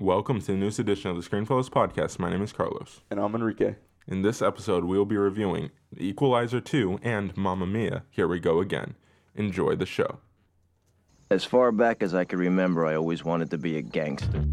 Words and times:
Welcome 0.00 0.40
to 0.40 0.46
the 0.46 0.56
newest 0.56 0.78
edition 0.78 1.10
of 1.10 1.18
the 1.18 1.22
Screenfellows 1.22 1.68
podcast. 1.68 2.18
My 2.18 2.30
name 2.30 2.40
is 2.40 2.54
Carlos. 2.54 3.02
And 3.10 3.20
I'm 3.20 3.34
Enrique. 3.34 3.74
In 4.08 4.22
this 4.22 4.40
episode, 4.40 4.84
we 4.84 4.96
will 4.96 5.04
be 5.04 5.18
reviewing 5.18 5.72
Equalizer 5.94 6.58
2 6.58 7.00
and 7.02 7.36
Mamma 7.36 7.66
Mia. 7.66 8.04
Here 8.08 8.26
we 8.26 8.40
go 8.40 8.60
again. 8.60 8.94
Enjoy 9.34 9.76
the 9.76 9.84
show. 9.84 10.20
As 11.30 11.44
far 11.44 11.70
back 11.70 12.02
as 12.02 12.14
I 12.14 12.24
can 12.24 12.38
remember, 12.38 12.86
I 12.86 12.94
always 12.94 13.26
wanted 13.26 13.50
to 13.50 13.58
be 13.58 13.76
a 13.76 13.82
gangster. 13.82 14.46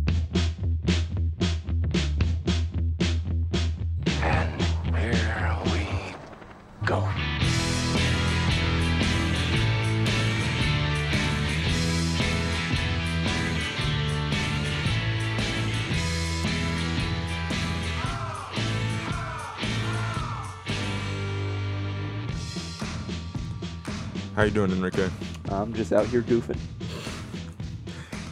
How 24.38 24.44
you 24.44 24.52
doing, 24.52 24.70
Enrique? 24.70 25.10
I'm 25.50 25.74
just 25.74 25.92
out 25.92 26.06
here 26.06 26.22
goofing. 26.22 26.60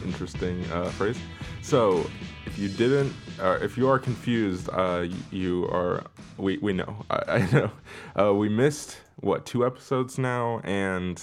Interesting 0.04 0.64
uh, 0.70 0.88
phrase. 0.90 1.18
So, 1.62 2.08
if 2.46 2.56
you 2.60 2.68
didn't, 2.68 3.12
uh, 3.40 3.58
if 3.60 3.76
you 3.76 3.88
are 3.88 3.98
confused, 3.98 4.68
uh, 4.72 5.08
you 5.32 5.64
are. 5.64 6.04
We 6.36 6.58
we 6.58 6.74
know. 6.74 7.04
I, 7.10 7.22
I 7.26 7.50
know. 7.50 7.70
Uh, 8.16 8.34
we 8.34 8.48
missed 8.48 8.98
what 9.16 9.46
two 9.46 9.66
episodes 9.66 10.16
now, 10.16 10.60
and 10.62 11.20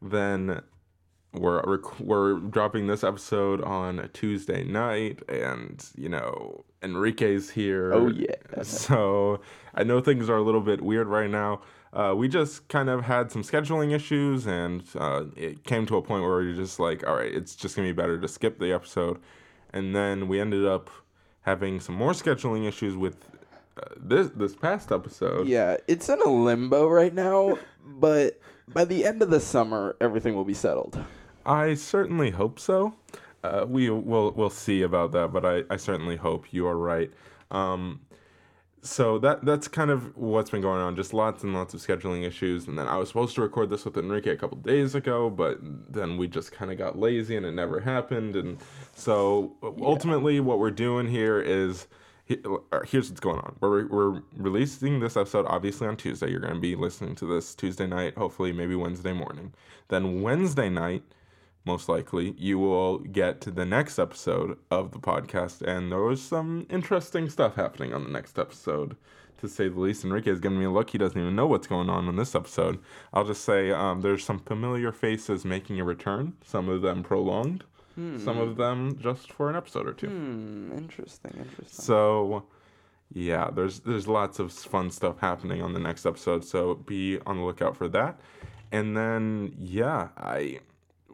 then 0.00 0.62
we're 1.34 1.62
rec- 1.66 2.00
we're 2.00 2.38
dropping 2.38 2.86
this 2.86 3.04
episode 3.04 3.60
on 3.60 3.98
a 3.98 4.08
Tuesday 4.08 4.64
night, 4.64 5.20
and 5.28 5.84
you 5.98 6.08
know 6.08 6.64
Enrique's 6.82 7.50
here. 7.50 7.92
Oh, 7.92 8.08
yeah. 8.08 8.36
So 8.62 9.42
I 9.74 9.82
know 9.82 10.00
things 10.00 10.30
are 10.30 10.36
a 10.36 10.42
little 10.42 10.62
bit 10.62 10.80
weird 10.80 11.08
right 11.08 11.28
now. 11.28 11.60
Uh, 11.92 12.14
we 12.16 12.26
just 12.26 12.66
kind 12.68 12.88
of 12.88 13.04
had 13.04 13.30
some 13.30 13.42
scheduling 13.42 13.92
issues, 13.92 14.46
and 14.46 14.82
uh, 14.98 15.24
it 15.36 15.62
came 15.64 15.84
to 15.86 15.96
a 15.96 16.02
point 16.02 16.22
where 16.22 16.38
we 16.38 16.46
were 16.46 16.54
just 16.54 16.80
like, 16.80 17.06
all 17.06 17.16
right, 17.16 17.32
it's 17.32 17.54
just 17.54 17.76
gonna 17.76 17.88
be 17.88 17.92
better 17.92 18.18
to 18.18 18.28
skip 18.28 18.58
the 18.58 18.72
episode. 18.72 19.18
And 19.74 19.94
then 19.94 20.28
we 20.28 20.40
ended 20.40 20.64
up 20.64 20.90
having 21.42 21.80
some 21.80 21.94
more 21.94 22.12
scheduling 22.12 22.66
issues 22.66 22.96
with 22.96 23.28
uh, 23.76 23.88
this 23.96 24.30
this 24.30 24.54
past 24.54 24.90
episode. 24.90 25.46
Yeah, 25.46 25.76
it's 25.86 26.08
in 26.08 26.20
a 26.20 26.28
limbo 26.28 26.88
right 26.88 27.12
now, 27.12 27.58
but 27.84 28.40
by 28.68 28.84
the 28.84 29.04
end 29.04 29.20
of 29.22 29.30
the 29.30 29.40
summer, 29.40 29.96
everything 30.00 30.34
will 30.34 30.44
be 30.44 30.54
settled. 30.54 30.98
I 31.44 31.74
certainly 31.74 32.30
hope 32.30 32.58
so. 32.58 32.94
Uh, 33.44 33.66
we 33.68 33.90
will 33.90 34.32
we'll 34.32 34.50
see 34.50 34.82
about 34.82 35.12
that, 35.12 35.32
but 35.32 35.44
I, 35.44 35.64
I 35.68 35.76
certainly 35.76 36.16
hope 36.16 36.52
you 36.52 36.66
are 36.66 36.76
right. 36.76 37.10
Um, 37.50 38.00
so 38.82 39.18
that 39.20 39.44
that's 39.44 39.68
kind 39.68 39.90
of 39.90 40.16
what's 40.16 40.50
been 40.50 40.60
going 40.60 40.80
on. 40.80 40.96
Just 40.96 41.14
lots 41.14 41.44
and 41.44 41.54
lots 41.54 41.72
of 41.72 41.80
scheduling 41.80 42.26
issues. 42.26 42.66
And 42.66 42.76
then 42.78 42.88
I 42.88 42.96
was 42.96 43.08
supposed 43.08 43.34
to 43.36 43.40
record 43.42 43.70
this 43.70 43.84
with 43.84 43.96
Enrique 43.96 44.30
a 44.30 44.36
couple 44.36 44.58
days 44.58 44.94
ago, 44.94 45.30
but 45.30 45.58
then 45.62 46.16
we 46.16 46.26
just 46.28 46.52
kind 46.52 46.70
of 46.72 46.78
got 46.78 46.98
lazy 46.98 47.36
and 47.36 47.46
it 47.46 47.52
never 47.52 47.80
happened. 47.80 48.34
And 48.36 48.58
so 48.94 49.54
ultimately, 49.80 50.40
what 50.40 50.58
we're 50.58 50.70
doing 50.70 51.06
here 51.08 51.40
is. 51.40 51.86
uh, 52.30 52.80
Here's 52.84 53.08
what's 53.08 53.20
going 53.20 53.38
on. 53.40 53.56
We're, 53.60 53.86
we're 53.86 54.22
releasing 54.36 55.00
this 55.00 55.16
episode 55.16 55.46
obviously 55.46 55.86
on 55.86 55.96
Tuesday. 55.96 56.30
You're 56.30 56.40
going 56.40 56.54
to 56.54 56.60
be 56.60 56.74
listening 56.76 57.14
to 57.16 57.26
this 57.26 57.54
Tuesday 57.54 57.86
night, 57.86 58.16
hopefully, 58.16 58.52
maybe 58.52 58.74
Wednesday 58.74 59.12
morning. 59.12 59.52
Then 59.88 60.22
Wednesday 60.22 60.70
night, 60.70 61.02
most 61.64 61.88
likely, 61.88 62.34
you 62.38 62.58
will 62.58 62.98
get 62.98 63.40
to 63.42 63.50
the 63.50 63.64
next 63.64 63.98
episode 63.98 64.58
of 64.70 64.90
the 64.92 64.98
podcast. 64.98 65.62
And 65.62 65.92
there 65.92 66.00
was 66.00 66.20
some 66.20 66.66
interesting 66.68 67.30
stuff 67.30 67.54
happening 67.54 67.94
on 67.94 68.04
the 68.04 68.10
next 68.10 68.38
episode, 68.38 68.96
to 69.38 69.48
say 69.48 69.68
the 69.68 69.78
least. 69.78 70.04
Enrique 70.04 70.30
is 70.30 70.40
giving 70.40 70.58
me 70.58 70.64
a 70.64 70.70
look. 70.70 70.90
He 70.90 70.98
doesn't 70.98 71.20
even 71.20 71.36
know 71.36 71.46
what's 71.46 71.66
going 71.66 71.88
on 71.88 72.08
in 72.08 72.16
this 72.16 72.34
episode. 72.34 72.80
I'll 73.12 73.24
just 73.24 73.44
say 73.44 73.70
um, 73.70 74.00
there's 74.00 74.24
some 74.24 74.40
familiar 74.40 74.90
faces 74.90 75.44
making 75.44 75.78
a 75.78 75.84
return, 75.84 76.34
some 76.44 76.68
of 76.68 76.82
them 76.82 77.02
prolonged, 77.02 77.64
some 77.94 78.38
of 78.38 78.56
them 78.56 78.98
just 78.98 79.30
for 79.32 79.50
an 79.50 79.56
episode 79.56 79.86
or 79.86 79.92
two. 79.92 80.08
Hmm, 80.08 80.72
interesting, 80.72 81.32
interesting. 81.36 81.84
So, 81.84 82.44
yeah, 83.12 83.50
there's 83.50 83.80
there's 83.80 84.08
lots 84.08 84.38
of 84.38 84.50
fun 84.50 84.90
stuff 84.90 85.18
happening 85.20 85.60
on 85.60 85.74
the 85.74 85.78
next 85.78 86.06
episode. 86.06 86.42
So 86.44 86.74
be 86.74 87.18
on 87.26 87.36
the 87.36 87.44
lookout 87.44 87.76
for 87.76 87.88
that. 87.88 88.18
And 88.72 88.96
then, 88.96 89.54
yeah, 89.58 90.08
I 90.16 90.60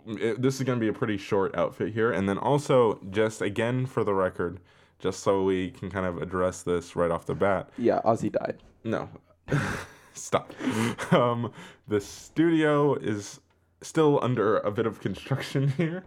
it, 0.09 0.41
this 0.43 0.57
is 0.57 0.63
gonna 0.65 0.81
be 0.81 0.89
a 0.89 0.93
pretty 0.93 1.17
short 1.17 1.55
outfit 1.57 1.93
here. 1.93 2.11
And 2.13 2.29
then 2.29 2.39
also, 2.39 2.99
just 3.11 3.43
again 3.43 3.87
for 3.87 4.05
the 4.05 4.15
record, 4.15 4.61
just 4.99 5.21
so 5.21 5.43
we 5.45 5.71
can 5.71 5.91
kind 5.91 6.07
of 6.07 6.21
address 6.23 6.63
this 6.63 6.97
right 6.97 7.11
off 7.11 7.27
the 7.27 7.35
bat. 7.35 7.71
Yeah, 7.79 8.01
Ozzy 8.05 8.33
died. 8.33 8.57
No. 8.85 9.09
Stop. 10.15 10.53
Um, 11.13 11.53
the 11.87 12.01
studio 12.01 12.95
is 12.95 13.41
still 13.83 14.19
under 14.23 14.59
a 14.59 14.71
bit 14.71 14.87
of 14.87 15.01
construction 15.01 15.69
here. 15.77 16.03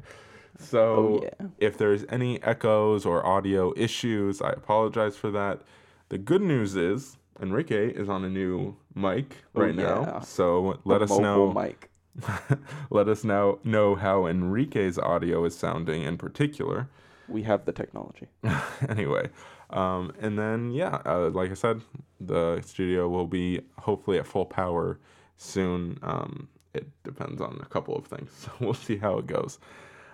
So 0.60 0.80
Oh, 0.80 1.20
yeah. 1.24 1.48
if 1.60 1.78
there's 1.78 2.04
any 2.10 2.42
echoes 2.44 3.06
or 3.06 3.26
audio 3.26 3.74
issues, 3.78 4.42
I 4.42 4.50
apologize 4.52 5.16
for 5.16 5.32
that. 5.32 5.62
The 6.10 6.18
good 6.18 6.42
news 6.42 6.76
is 6.76 7.18
Enrique 7.42 7.88
is 7.90 8.10
on 8.10 8.26
a 8.26 8.30
new 8.30 8.76
mic 8.94 9.38
Oh, 9.56 9.62
right 9.62 9.74
yeah. 9.74 9.84
now. 9.84 10.20
So 10.20 10.80
let 10.84 11.02
A 11.02 11.06
us 11.06 11.18
know 11.18 11.52
Mike. 11.54 11.90
let 12.90 13.08
us 13.08 13.24
now 13.24 13.60
know 13.64 13.96
how 13.96 14.26
Enrique's 14.26 14.98
audio 14.98 15.46
is 15.46 15.58
sounding 15.58 16.04
in 16.04 16.18
particular 16.18 16.90
We 17.28 17.44
have 17.44 17.66
the 17.66 17.72
technology. 17.72 18.28
anyway, 18.90 19.30
um, 19.70 20.14
and 20.20 20.38
then 20.38 20.72
yeah, 20.72 21.02
uh, 21.06 21.30
like 21.30 21.52
I 21.52 21.54
said, 21.54 21.82
the 22.20 22.62
studio 22.66 23.08
will 23.08 23.28
be 23.28 23.62
hopefully 23.80 24.20
at 24.20 24.28
full 24.28 24.46
power 24.46 25.00
soon. 25.38 25.98
Um, 26.04 26.50
it 26.74 26.88
depends 27.04 27.42
on 27.42 27.60
a 27.62 27.66
couple 27.66 27.96
of 27.96 28.06
things, 28.06 28.32
so 28.38 28.52
we'll 28.60 28.74
see 28.74 28.98
how 28.98 29.18
it 29.18 29.28
goes. 29.28 29.60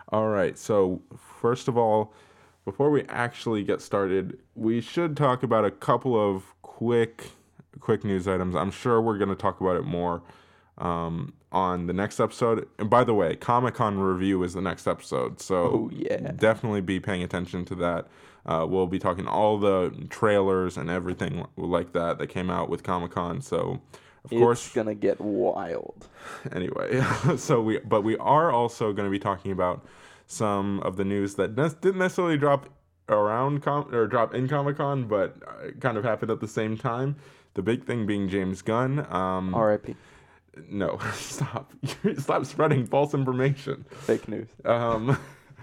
All 0.09 0.27
right, 0.27 0.57
so 0.57 1.01
first 1.41 1.67
of 1.67 1.77
all, 1.77 2.13
before 2.65 2.89
we 2.91 3.03
actually 3.03 3.63
get 3.63 3.81
started, 3.81 4.37
we 4.55 4.81
should 4.81 5.17
talk 5.17 5.43
about 5.43 5.65
a 5.65 5.71
couple 5.71 6.15
of 6.15 6.43
quick, 6.61 7.31
quick 7.79 8.03
news 8.03 8.27
items. 8.27 8.55
I'm 8.55 8.71
sure 8.71 9.01
we're 9.01 9.17
going 9.17 9.29
to 9.29 9.35
talk 9.35 9.59
about 9.61 9.75
it 9.75 9.83
more 9.83 10.21
um, 10.77 11.33
on 11.51 11.87
the 11.87 11.93
next 11.93 12.19
episode. 12.19 12.67
And 12.77 12.89
by 12.89 13.03
the 13.03 13.13
way, 13.13 13.35
Comic 13.35 13.75
Con 13.75 13.99
review 13.99 14.43
is 14.43 14.53
the 14.53 14.61
next 14.61 14.87
episode, 14.87 15.39
so 15.41 15.55
Oh, 15.57 15.89
yeah. 15.93 16.31
definitely 16.31 16.81
be 16.81 16.99
paying 16.99 17.23
attention 17.23 17.65
to 17.65 17.75
that. 17.75 18.07
Uh, 18.45 18.65
we'll 18.67 18.87
be 18.87 18.99
talking 18.99 19.27
all 19.27 19.57
the 19.57 19.93
trailers 20.09 20.77
and 20.77 20.89
everything 20.89 21.45
like 21.57 21.91
that 21.93 22.17
that 22.17 22.27
came 22.27 22.49
out 22.49 22.69
with 22.69 22.81
Comic 22.83 23.11
Con. 23.11 23.41
So, 23.41 23.81
of 24.23 24.31
it's 24.31 24.39
course, 24.39 24.65
it's 24.65 24.75
gonna 24.75 24.95
get 24.95 25.19
wild. 25.19 26.07
anyway, 26.53 27.01
so 27.37 27.61
we 27.61 27.79
but 27.79 28.03
we 28.03 28.15
are 28.17 28.51
also 28.51 28.93
going 28.93 29.05
to 29.05 29.11
be 29.11 29.19
talking 29.19 29.51
about 29.51 29.85
some 30.27 30.79
of 30.81 30.95
the 30.97 31.03
news 31.05 31.35
that 31.35 31.55
didn't 31.55 31.97
necessarily 31.97 32.37
drop 32.37 32.69
around 33.09 33.61
com- 33.63 33.93
or 33.93 34.07
drop 34.07 34.33
in 34.33 34.47
Comic 34.47 34.77
Con, 34.77 35.05
but 35.07 35.35
uh, 35.47 35.71
kind 35.79 35.97
of 35.97 36.03
happened 36.03 36.31
at 36.31 36.39
the 36.41 36.47
same 36.47 36.77
time. 36.77 37.15
The 37.53 37.61
big 37.61 37.85
thing 37.85 38.05
being 38.05 38.29
James 38.29 38.61
Gunn. 38.61 39.05
Um, 39.13 39.53
R.I.P. 39.55 39.95
No, 40.69 40.99
stop! 41.13 41.73
stop 42.17 42.45
spreading 42.45 42.85
false 42.85 43.13
information. 43.13 43.85
Fake 43.89 44.27
news. 44.27 44.47
Um, 44.65 45.17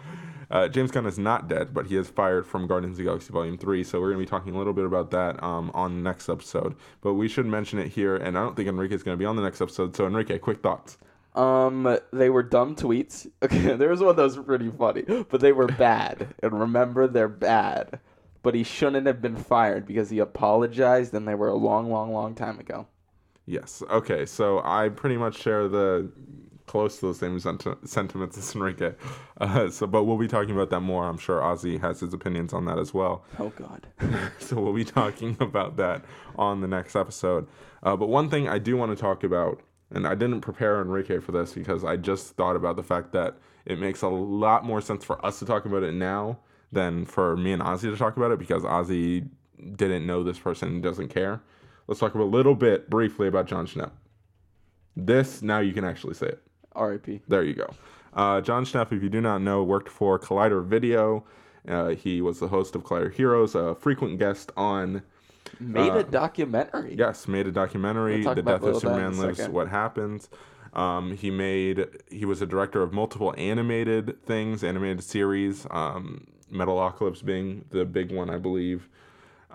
uh, 0.50 0.68
James 0.68 0.90
Gunn 0.90 1.06
is 1.06 1.18
not 1.18 1.48
dead, 1.48 1.74
but 1.74 1.86
he 1.86 1.96
is 1.96 2.08
fired 2.08 2.46
from 2.46 2.66
Guardians 2.66 2.94
of 2.94 2.98
the 2.98 3.04
Galaxy 3.04 3.32
Volume 3.32 3.58
3. 3.58 3.84
So 3.84 4.00
we're 4.00 4.12
going 4.12 4.24
to 4.24 4.26
be 4.26 4.30
talking 4.30 4.54
a 4.54 4.58
little 4.58 4.72
bit 4.72 4.84
about 4.84 5.10
that 5.12 5.42
um, 5.42 5.70
on 5.74 5.96
the 5.96 6.02
next 6.02 6.28
episode. 6.28 6.76
But 7.00 7.14
we 7.14 7.28
should 7.28 7.46
mention 7.46 7.78
it 7.78 7.88
here, 7.88 8.16
and 8.16 8.38
I 8.38 8.42
don't 8.42 8.56
think 8.56 8.68
Enrique 8.68 8.94
is 8.94 9.02
going 9.02 9.16
to 9.16 9.18
be 9.18 9.26
on 9.26 9.36
the 9.36 9.42
next 9.42 9.60
episode. 9.60 9.96
So, 9.96 10.06
Enrique, 10.06 10.38
quick 10.38 10.62
thoughts. 10.62 10.98
Um, 11.34 11.98
they 12.12 12.30
were 12.30 12.44
dumb 12.44 12.76
tweets. 12.76 13.28
Okay, 13.42 13.74
there 13.76 13.88
was 13.88 14.00
one 14.00 14.14
that 14.16 14.22
was 14.22 14.36
pretty 14.36 14.70
funny, 14.70 15.02
but 15.02 15.40
they 15.40 15.52
were 15.52 15.66
bad. 15.66 16.34
And 16.42 16.58
remember, 16.58 17.08
they're 17.08 17.28
bad. 17.28 17.98
But 18.42 18.54
he 18.54 18.62
shouldn't 18.62 19.06
have 19.06 19.22
been 19.22 19.36
fired 19.36 19.86
because 19.86 20.10
he 20.10 20.18
apologized, 20.18 21.14
and 21.14 21.26
they 21.26 21.34
were 21.34 21.48
a 21.48 21.54
long, 21.54 21.90
long, 21.90 22.12
long 22.12 22.34
time 22.34 22.60
ago. 22.60 22.86
Yes. 23.46 23.82
Okay. 23.90 24.26
So 24.26 24.60
I 24.64 24.88
pretty 24.88 25.16
much 25.16 25.36
share 25.38 25.68
the 25.68 26.10
close 26.66 26.98
to 26.98 27.06
the 27.08 27.14
same 27.14 27.38
senti- 27.38 27.74
sentiments 27.84 28.38
as 28.38 28.54
Enrique. 28.54 28.92
Uh, 29.40 29.68
so, 29.68 29.84
but 29.84 30.04
we'll 30.04 30.16
be 30.16 30.28
talking 30.28 30.52
about 30.54 30.70
that 30.70 30.78
more. 30.78 31.08
I'm 31.08 31.18
sure 31.18 31.40
Ozzy 31.40 31.80
has 31.80 31.98
his 31.98 32.14
opinions 32.14 32.52
on 32.52 32.66
that 32.66 32.78
as 32.78 32.94
well. 32.94 33.24
Oh 33.40 33.48
God. 33.56 33.88
so 34.38 34.54
we'll 34.60 34.72
be 34.72 34.84
talking 34.84 35.36
about 35.40 35.76
that 35.76 36.04
on 36.36 36.60
the 36.60 36.68
next 36.68 36.94
episode. 36.94 37.48
Uh, 37.82 37.96
but 37.96 38.08
one 38.08 38.30
thing 38.30 38.48
I 38.48 38.60
do 38.60 38.76
want 38.76 38.96
to 38.96 38.96
talk 38.96 39.24
about, 39.24 39.60
and 39.90 40.06
I 40.06 40.14
didn't 40.14 40.42
prepare 40.42 40.80
Enrique 40.80 41.18
for 41.18 41.32
this 41.32 41.52
because 41.52 41.82
I 41.84 41.96
just 41.96 42.36
thought 42.36 42.54
about 42.54 42.76
the 42.76 42.84
fact 42.84 43.10
that 43.12 43.36
it 43.66 43.80
makes 43.80 44.02
a 44.02 44.08
lot 44.08 44.64
more 44.64 44.80
sense 44.80 45.04
for 45.04 45.22
us 45.26 45.40
to 45.40 45.44
talk 45.44 45.64
about 45.64 45.82
it 45.82 45.94
now 45.94 46.38
than 46.70 47.04
for 47.04 47.36
me 47.36 47.52
and 47.52 47.60
Ozzy 47.60 47.90
to 47.90 47.96
talk 47.96 48.16
about 48.16 48.30
it 48.30 48.38
because 48.38 48.62
Ozzy 48.62 49.28
didn't 49.74 50.06
know 50.06 50.22
this 50.22 50.38
person 50.38 50.68
and 50.68 50.82
doesn't 50.82 51.08
care. 51.08 51.42
Let's 51.86 52.00
talk 52.00 52.14
a 52.14 52.22
little 52.22 52.54
bit 52.54 52.88
briefly 52.88 53.28
about 53.28 53.46
John 53.46 53.66
Schnepp. 53.66 53.90
This 54.96 55.42
now 55.42 55.58
you 55.58 55.72
can 55.72 55.84
actually 55.84 56.14
say 56.14 56.26
it. 56.28 56.42
R.I.P. 56.72 57.20
There 57.28 57.42
you 57.42 57.54
go. 57.54 57.70
Uh, 58.14 58.40
John 58.40 58.64
Schnepp, 58.64 58.92
if 58.92 59.02
you 59.02 59.08
do 59.08 59.20
not 59.20 59.42
know, 59.42 59.62
worked 59.62 59.88
for 59.88 60.18
Collider 60.18 60.64
Video 60.64 61.24
Uh, 61.66 61.88
he 61.94 62.20
was 62.20 62.40
the 62.40 62.48
host 62.48 62.74
of 62.76 62.84
Collider 62.84 63.10
Heroes, 63.12 63.54
a 63.54 63.74
frequent 63.74 64.18
guest 64.18 64.52
on. 64.54 65.00
Made 65.58 65.90
Uh, 65.92 65.98
a 65.98 66.02
documentary. 66.04 66.94
Yes, 66.94 67.26
made 67.26 67.46
a 67.46 67.52
documentary, 67.52 68.22
"The 68.22 68.34
Death 68.42 68.62
of 68.62 68.76
Superman 68.76 69.16
Lives. 69.16 69.48
What 69.48 69.68
Happens." 69.68 70.28
Um, 70.74 71.12
he 71.16 71.30
made. 71.30 71.86
He 72.10 72.26
was 72.26 72.42
a 72.42 72.46
director 72.46 72.82
of 72.82 72.92
multiple 72.92 73.34
animated 73.38 74.22
things, 74.26 74.62
animated 74.62 75.02
series. 75.04 75.66
Um, 75.70 76.26
Metalocalypse 76.52 77.24
being 77.24 77.64
the 77.70 77.84
big 77.86 78.12
one, 78.12 78.28
I 78.28 78.36
believe. 78.36 78.88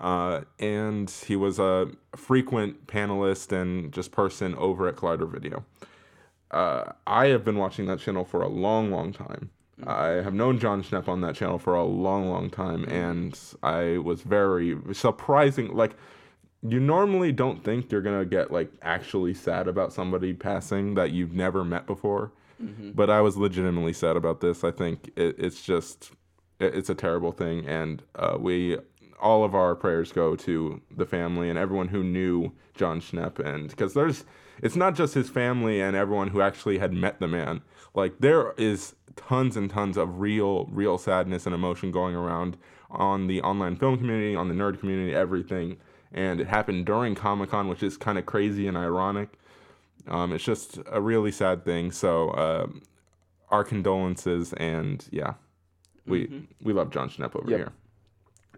Uh, 0.00 0.40
and 0.58 1.10
he 1.10 1.36
was 1.36 1.58
a 1.58 1.88
frequent 2.16 2.86
panelist 2.86 3.52
and 3.52 3.92
just 3.92 4.10
person 4.12 4.54
over 4.54 4.88
at 4.88 4.96
Collider 4.96 5.30
Video. 5.30 5.64
Uh, 6.50 6.92
I 7.06 7.26
have 7.26 7.44
been 7.44 7.58
watching 7.58 7.86
that 7.86 8.00
channel 8.00 8.24
for 8.24 8.42
a 8.42 8.48
long, 8.48 8.90
long 8.90 9.12
time. 9.12 9.50
I 9.86 10.08
have 10.08 10.34
known 10.34 10.58
John 10.58 10.82
Schnepp 10.82 11.08
on 11.08 11.20
that 11.22 11.34
channel 11.34 11.58
for 11.58 11.74
a 11.74 11.84
long, 11.84 12.28
long 12.28 12.50
time, 12.50 12.84
and 12.84 13.38
I 13.62 13.98
was 13.98 14.22
very 14.22 14.76
surprising. 14.92 15.74
Like, 15.74 15.96
you 16.62 16.80
normally 16.80 17.32
don't 17.32 17.64
think 17.64 17.90
you're 17.90 18.02
gonna 18.02 18.26
get 18.26 18.50
like 18.50 18.70
actually 18.82 19.32
sad 19.32 19.68
about 19.68 19.92
somebody 19.92 20.34
passing 20.34 20.94
that 20.94 21.12
you've 21.12 21.32
never 21.32 21.64
met 21.64 21.86
before, 21.86 22.32
but 22.94 23.08
I 23.08 23.20
was 23.22 23.36
legitimately 23.38 23.94
sad 23.94 24.16
about 24.16 24.40
this. 24.40 24.64
I 24.64 24.70
think 24.70 25.10
it, 25.16 25.36
it's 25.38 25.62
just 25.62 26.12
it, 26.58 26.74
it's 26.74 26.90
a 26.90 26.94
terrible 26.94 27.32
thing, 27.32 27.66
and 27.66 28.02
uh, 28.16 28.36
we 28.38 28.76
all 29.20 29.44
of 29.44 29.54
our 29.54 29.74
prayers 29.74 30.12
go 30.12 30.34
to 30.36 30.80
the 30.96 31.06
family 31.06 31.48
and 31.50 31.58
everyone 31.58 31.88
who 31.88 32.02
knew 32.02 32.52
John 32.74 33.00
Schnepp, 33.00 33.38
and 33.38 33.68
because 33.68 33.94
there's 33.94 34.24
it's 34.62 34.76
not 34.76 34.94
just 34.94 35.14
his 35.14 35.30
family 35.30 35.80
and 35.80 35.96
everyone 35.96 36.28
who 36.28 36.40
actually 36.40 36.78
had 36.78 36.92
met 36.92 37.18
the 37.20 37.28
man. 37.28 37.62
Like 37.94 38.18
there 38.20 38.52
is 38.58 38.94
tons 39.16 39.56
and 39.56 39.70
tons 39.70 39.96
of 39.96 40.20
real, 40.20 40.66
real 40.66 40.98
sadness 40.98 41.46
and 41.46 41.54
emotion 41.54 41.90
going 41.90 42.14
around 42.14 42.56
on 42.90 43.26
the 43.26 43.40
online 43.42 43.76
film 43.76 43.96
community, 43.96 44.34
on 44.36 44.48
the 44.48 44.54
nerd 44.54 44.78
community, 44.80 45.14
everything. 45.14 45.76
And 46.12 46.40
it 46.40 46.48
happened 46.48 46.86
during 46.86 47.14
Comic 47.14 47.50
Con, 47.50 47.68
which 47.68 47.82
is 47.82 47.96
kind 47.96 48.18
of 48.18 48.26
crazy 48.26 48.66
and 48.66 48.76
ironic. 48.76 49.28
Um, 50.08 50.32
it's 50.32 50.44
just 50.44 50.78
a 50.90 51.00
really 51.00 51.30
sad 51.30 51.64
thing. 51.64 51.92
So, 51.92 52.32
um, 52.34 52.82
our 53.50 53.64
condolences, 53.64 54.52
and 54.54 55.04
yeah, 55.10 55.34
we 56.06 56.46
we 56.62 56.72
love 56.72 56.90
John 56.90 57.08
Schnepp 57.10 57.34
over 57.36 57.50
Yep. 57.50 57.58
here. 57.58 57.72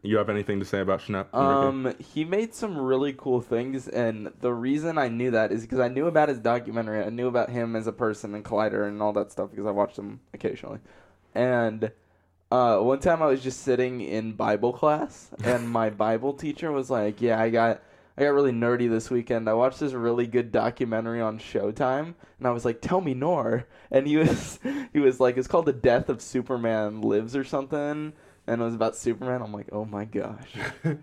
You 0.04 0.16
have 0.16 0.28
anything 0.28 0.58
to 0.58 0.64
say 0.66 0.81
about? 0.81 1.08
Enrique? 1.08 1.28
Um, 1.32 1.94
he 2.00 2.25
made 2.25 2.54
some 2.54 2.76
really 2.76 3.12
cool 3.12 3.40
things, 3.40 3.87
and 3.87 4.32
the 4.40 4.52
reason 4.52 4.99
I 4.99 5.06
knew 5.06 5.31
that 5.31 5.52
is 5.52 5.62
because 5.62 5.78
I 5.78 5.87
knew 5.87 6.06
about 6.06 6.28
his 6.28 6.40
documentary. 6.40 7.04
I 7.04 7.08
knew 7.08 7.28
about 7.28 7.50
him 7.50 7.76
as 7.76 7.87
a 7.87 7.93
person 7.93 8.34
and 8.34 8.44
Collider 8.44 8.88
and 8.88 9.00
all 9.00 9.12
that 9.12 9.31
stuff 9.31 9.50
because 9.50 9.64
I 9.64 9.70
watched 9.70 9.96
him 9.96 10.19
occasionally. 10.34 10.81
And 11.37 11.93
uh, 12.50 12.78
one 12.78 12.99
time 12.99 13.22
I 13.22 13.26
was 13.26 13.43
just 13.43 13.60
sitting 13.60 14.00
in 14.00 14.32
Bible 14.32 14.72
class, 14.72 15.31
and 15.44 15.70
my 15.70 15.88
Bible 15.88 16.32
teacher 16.32 16.72
was 16.72 16.90
like, 16.90 17.20
"Yeah, 17.20 17.40
I 17.40 17.50
got." 17.50 17.82
I 18.14 18.25
got 18.25 18.34
really 18.34 18.52
nerdy 18.52 18.90
this 18.90 19.08
weekend. 19.08 19.49
I 19.49 19.54
watched 19.54 19.81
this 19.81 19.94
really 19.94 20.26
good 20.26 20.52
documentary 20.52 21.22
on 21.22 21.38
Showtime, 21.38 22.12
and 22.38 22.46
I 22.46 22.50
was 22.50 22.62
like, 22.62 22.82
"Tell 22.82 23.00
me 23.00 23.14
more." 23.14 23.66
And 23.90 24.06
he 24.06 24.19
was, 24.19 24.58
he 24.93 24.99
was 24.99 25.19
like, 25.19 25.38
"It's 25.38 25.49
called 25.49 25.64
The 25.64 25.72
Death 25.72 26.10
of 26.10 26.20
Superman 26.20 27.00
Lives" 27.00 27.34
or 27.34 27.43
something, 27.43 28.12
and 28.46 28.60
it 28.60 28.64
was 28.64 28.74
about 28.74 28.96
Superman. 28.96 29.42
I'm 29.42 29.52
like, 29.52 29.68
"Oh 29.72 29.84
my 29.84 30.04
gosh." 30.04 30.54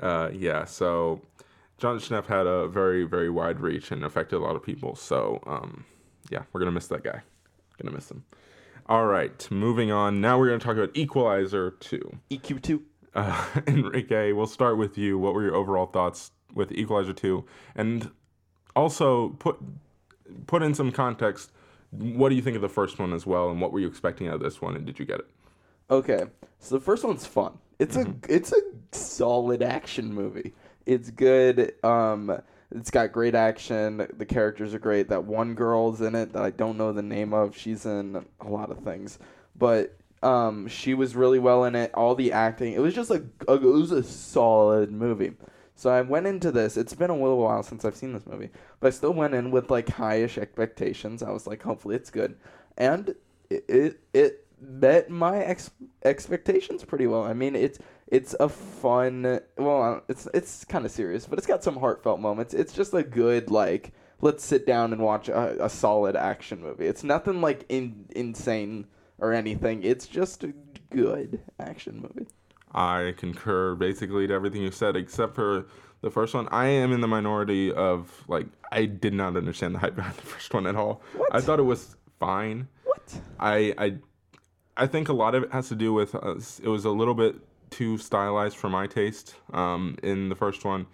Uh, 0.00 0.28
yeah, 0.32 0.64
so 0.64 1.20
John 1.78 1.98
Schnepp 1.98 2.26
had 2.26 2.46
a 2.46 2.66
very, 2.68 3.04
very 3.04 3.30
wide 3.30 3.60
reach 3.60 3.90
and 3.90 4.04
affected 4.04 4.36
a 4.36 4.40
lot 4.40 4.56
of 4.56 4.62
people. 4.62 4.96
So, 4.96 5.40
um, 5.46 5.84
yeah, 6.30 6.42
we're 6.52 6.60
going 6.60 6.70
to 6.70 6.74
miss 6.74 6.88
that 6.88 7.04
guy. 7.04 7.22
Gonna 7.80 7.94
miss 7.94 8.10
him. 8.10 8.24
All 8.86 9.06
right, 9.06 9.48
moving 9.50 9.90
on. 9.90 10.20
Now 10.20 10.38
we're 10.38 10.48
going 10.48 10.60
to 10.60 10.64
talk 10.64 10.76
about 10.76 10.96
Equalizer 10.96 11.72
2. 11.72 12.18
EQ 12.30 12.62
two. 12.62 12.82
Uh, 13.14 13.44
Enrique, 13.66 14.32
we'll 14.32 14.46
start 14.46 14.76
with 14.76 14.98
you. 14.98 15.18
What 15.18 15.34
were 15.34 15.42
your 15.42 15.54
overall 15.54 15.86
thoughts 15.86 16.32
with 16.52 16.70
Equalizer 16.72 17.12
2? 17.12 17.44
And 17.74 18.10
also 18.76 19.30
put 19.30 19.56
put 20.46 20.62
in 20.62 20.74
some 20.74 20.92
context. 20.92 21.50
What 21.90 22.28
do 22.28 22.34
you 22.34 22.42
think 22.42 22.56
of 22.56 22.62
the 22.62 22.68
first 22.68 22.98
one 22.98 23.12
as 23.12 23.26
well, 23.26 23.50
and 23.50 23.60
what 23.60 23.72
were 23.72 23.80
you 23.80 23.86
expecting 23.86 24.28
out 24.28 24.34
of 24.34 24.40
this 24.40 24.60
one, 24.60 24.76
and 24.76 24.84
did 24.84 24.98
you 24.98 25.04
get 25.04 25.20
it? 25.20 25.26
Okay, 25.90 26.24
so 26.58 26.76
the 26.76 26.80
first 26.80 27.04
one's 27.04 27.26
fun. 27.26 27.58
It's 27.78 27.96
a 27.96 28.14
it's 28.28 28.52
a 28.52 28.60
solid 28.92 29.62
action 29.62 30.12
movie. 30.12 30.54
It's 30.86 31.10
good. 31.10 31.74
Um, 31.84 32.40
it's 32.70 32.90
got 32.90 33.12
great 33.12 33.34
action. 33.34 34.06
The 34.16 34.26
characters 34.26 34.74
are 34.74 34.78
great. 34.78 35.08
That 35.08 35.24
one 35.24 35.54
girl's 35.54 36.00
in 36.00 36.14
it 36.14 36.32
that 36.32 36.42
I 36.42 36.50
don't 36.50 36.78
know 36.78 36.92
the 36.92 37.02
name 37.02 37.34
of. 37.34 37.56
She's 37.56 37.84
in 37.84 38.24
a 38.40 38.48
lot 38.48 38.70
of 38.70 38.78
things, 38.78 39.18
but 39.56 39.96
um, 40.22 40.68
she 40.68 40.94
was 40.94 41.14
really 41.14 41.38
well 41.38 41.64
in 41.64 41.74
it. 41.74 41.92
All 41.94 42.14
the 42.14 42.32
acting. 42.32 42.72
It 42.72 42.80
was 42.80 42.94
just 42.94 43.10
a, 43.10 43.22
a 43.46 43.54
it 43.54 43.62
was 43.62 43.92
a 43.92 44.02
solid 44.02 44.90
movie. 44.90 45.32
So 45.76 45.90
I 45.90 46.00
went 46.02 46.26
into 46.26 46.52
this. 46.52 46.76
It's 46.76 46.94
been 46.94 47.10
a 47.10 47.14
little 47.16 47.38
while 47.38 47.62
since 47.62 47.84
I've 47.84 47.96
seen 47.96 48.12
this 48.12 48.26
movie, 48.26 48.50
but 48.80 48.88
I 48.88 48.90
still 48.90 49.12
went 49.12 49.34
in 49.34 49.50
with 49.50 49.70
like 49.70 49.86
highish 49.86 50.38
expectations. 50.38 51.22
I 51.22 51.30
was 51.30 51.46
like, 51.46 51.62
hopefully 51.62 51.96
it's 51.96 52.10
good, 52.10 52.36
and 52.78 53.14
it 53.50 53.64
it, 53.68 54.00
it 54.14 54.43
met 54.68 55.10
my 55.10 55.38
ex- 55.38 55.70
expectations 56.04 56.84
pretty 56.84 57.06
well. 57.06 57.22
I 57.22 57.32
mean, 57.32 57.54
it's 57.56 57.78
it's 58.08 58.34
a 58.40 58.48
fun. 58.48 59.40
Well, 59.56 60.02
it's 60.08 60.28
it's 60.34 60.64
kind 60.64 60.84
of 60.84 60.90
serious, 60.90 61.26
but 61.26 61.38
it's 61.38 61.46
got 61.46 61.64
some 61.64 61.76
heartfelt 61.76 62.20
moments. 62.20 62.54
It's 62.54 62.72
just 62.72 62.94
a 62.94 63.02
good 63.02 63.50
like 63.50 63.92
let's 64.20 64.44
sit 64.44 64.66
down 64.66 64.92
and 64.92 65.02
watch 65.02 65.28
a, 65.28 65.64
a 65.64 65.68
solid 65.68 66.16
action 66.16 66.60
movie. 66.60 66.86
It's 66.86 67.04
nothing 67.04 67.40
like 67.40 67.64
in, 67.68 68.06
insane 68.16 68.86
or 69.18 69.32
anything. 69.32 69.82
It's 69.82 70.06
just 70.06 70.44
a 70.44 70.54
good 70.90 71.40
action 71.58 72.00
movie. 72.00 72.28
I 72.72 73.14
concur 73.16 73.74
basically 73.74 74.26
to 74.26 74.34
everything 74.34 74.62
you 74.62 74.70
said, 74.70 74.96
except 74.96 75.34
for 75.34 75.66
the 76.00 76.10
first 76.10 76.34
one. 76.34 76.48
I 76.50 76.66
am 76.66 76.92
in 76.92 77.00
the 77.00 77.08
minority 77.08 77.72
of 77.72 78.24
like 78.28 78.46
I 78.72 78.86
did 78.86 79.14
not 79.14 79.36
understand 79.36 79.74
the 79.74 79.78
hype 79.78 79.94
behind 79.96 80.16
the 80.16 80.22
first 80.22 80.52
one 80.52 80.66
at 80.66 80.76
all. 80.76 81.02
I 81.30 81.40
thought 81.40 81.58
it 81.58 81.64
was 81.64 81.96
fine. 82.18 82.68
What? 82.84 83.20
I 83.38 83.74
I 83.78 83.94
I 84.76 84.86
think 84.86 85.08
a 85.08 85.12
lot 85.12 85.34
of 85.34 85.44
it 85.44 85.52
has 85.52 85.68
to 85.68 85.74
do 85.74 85.92
with 85.92 86.14
uh, 86.14 86.34
it 86.62 86.68
was 86.68 86.84
a 86.84 86.90
little 86.90 87.14
bit 87.14 87.36
too 87.70 87.98
stylized 87.98 88.56
for 88.56 88.68
my 88.68 88.86
taste 88.86 89.34
um, 89.52 89.96
in 90.02 90.28
the 90.28 90.34
first 90.34 90.64
one, 90.64 90.86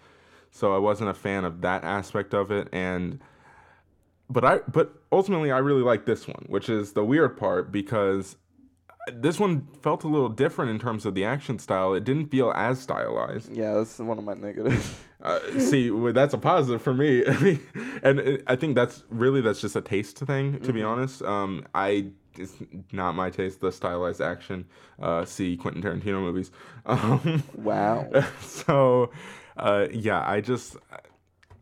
so 0.51 0.75
I 0.75 0.79
wasn't 0.79 1.11
a 1.11 1.15
fan 1.15 1.45
of 1.45 1.61
that 1.63 1.85
aspect 1.85 2.35
of 2.35 2.51
it. 2.51 2.69
And 2.73 3.21
but 4.29 4.45
I 4.45 4.59
but 4.71 4.95
ultimately 5.13 5.51
I 5.51 5.59
really 5.59 5.83
like 5.83 6.05
this 6.07 6.27
one, 6.27 6.45
which 6.49 6.69
is 6.69 6.93
the 6.93 7.05
weird 7.05 7.37
part 7.37 7.73
because 7.73 8.37
this 9.13 9.41
one 9.41 9.67
felt 9.83 10.05
a 10.05 10.09
little 10.09 10.29
different 10.29 10.71
in 10.71 10.79
terms 10.79 11.05
of 11.07 11.15
the 11.15 11.25
action 11.25 11.59
style. 11.59 11.95
It 11.95 12.05
didn't 12.05 12.27
feel 12.31 12.53
as 12.55 12.79
stylized. 12.81 13.51
Yeah, 13.55 13.75
that's 13.75 13.99
one 13.99 14.19
of 14.19 14.25
my 14.25 14.35
negatives. 14.35 14.95
Uh, 15.23 15.39
see, 15.59 15.91
well, 15.91 16.15
that's 16.15 16.33
a 16.33 16.39
positive 16.39 16.81
for 16.81 16.95
me, 16.95 17.23
and 18.03 18.19
it- 18.21 18.43
I 18.47 18.57
think 18.57 18.75
that's 18.75 19.05
really 19.11 19.43
that's 19.43 19.61
just 19.61 19.77
a 19.77 19.83
taste 19.83 20.17
thing. 20.17 20.59
To 20.61 20.73
be 20.73 20.83
honest, 20.83 21.21
um, 21.21 21.67
I 21.75 22.07
it's 22.37 22.55
not 22.93 23.15
my 23.15 23.31
taste. 23.31 23.61
The 23.61 23.73
stylized 23.73 24.21
action. 24.21 24.67
Uh, 25.01 25.25
see 25.25 25.57
Quentin 25.57 25.83
Tarantino 25.83 26.21
movies. 26.21 26.51
Um, 26.87 27.43
wow. 27.55 28.09
so, 28.41 29.11
uh, 29.57 29.87
yeah, 29.93 30.25
I 30.27 30.41
just 30.41 30.77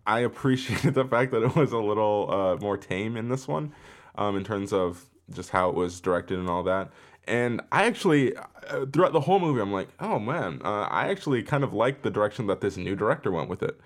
I 0.08 0.20
appreciated 0.20 0.94
the 0.94 1.04
fact 1.04 1.32
that 1.32 1.42
it 1.42 1.54
was 1.54 1.72
a 1.72 1.78
little 1.78 2.30
uh, 2.30 2.56
more 2.56 2.78
tame 2.78 3.16
in 3.16 3.28
this 3.28 3.46
one, 3.46 3.72
um, 4.16 4.36
in 4.36 4.42
terms 4.42 4.72
of 4.72 5.04
just 5.30 5.50
how 5.50 5.68
it 5.68 5.74
was 5.74 6.00
directed 6.00 6.38
and 6.38 6.48
all 6.48 6.62
that. 6.62 6.90
And 7.26 7.60
I 7.70 7.84
actually, 7.84 8.34
uh, 8.34 8.86
throughout 8.90 9.12
the 9.12 9.20
whole 9.20 9.38
movie, 9.38 9.60
I'm 9.60 9.70
like, 9.70 9.88
oh 10.00 10.18
man, 10.18 10.62
uh, 10.64 10.88
I 10.90 11.08
actually 11.08 11.42
kind 11.42 11.62
of 11.62 11.74
like 11.74 12.00
the 12.00 12.10
direction 12.10 12.46
that 12.46 12.62
this 12.62 12.78
new 12.78 12.96
director 12.96 13.30
went 13.30 13.50
with 13.50 13.62
it. 13.62 13.78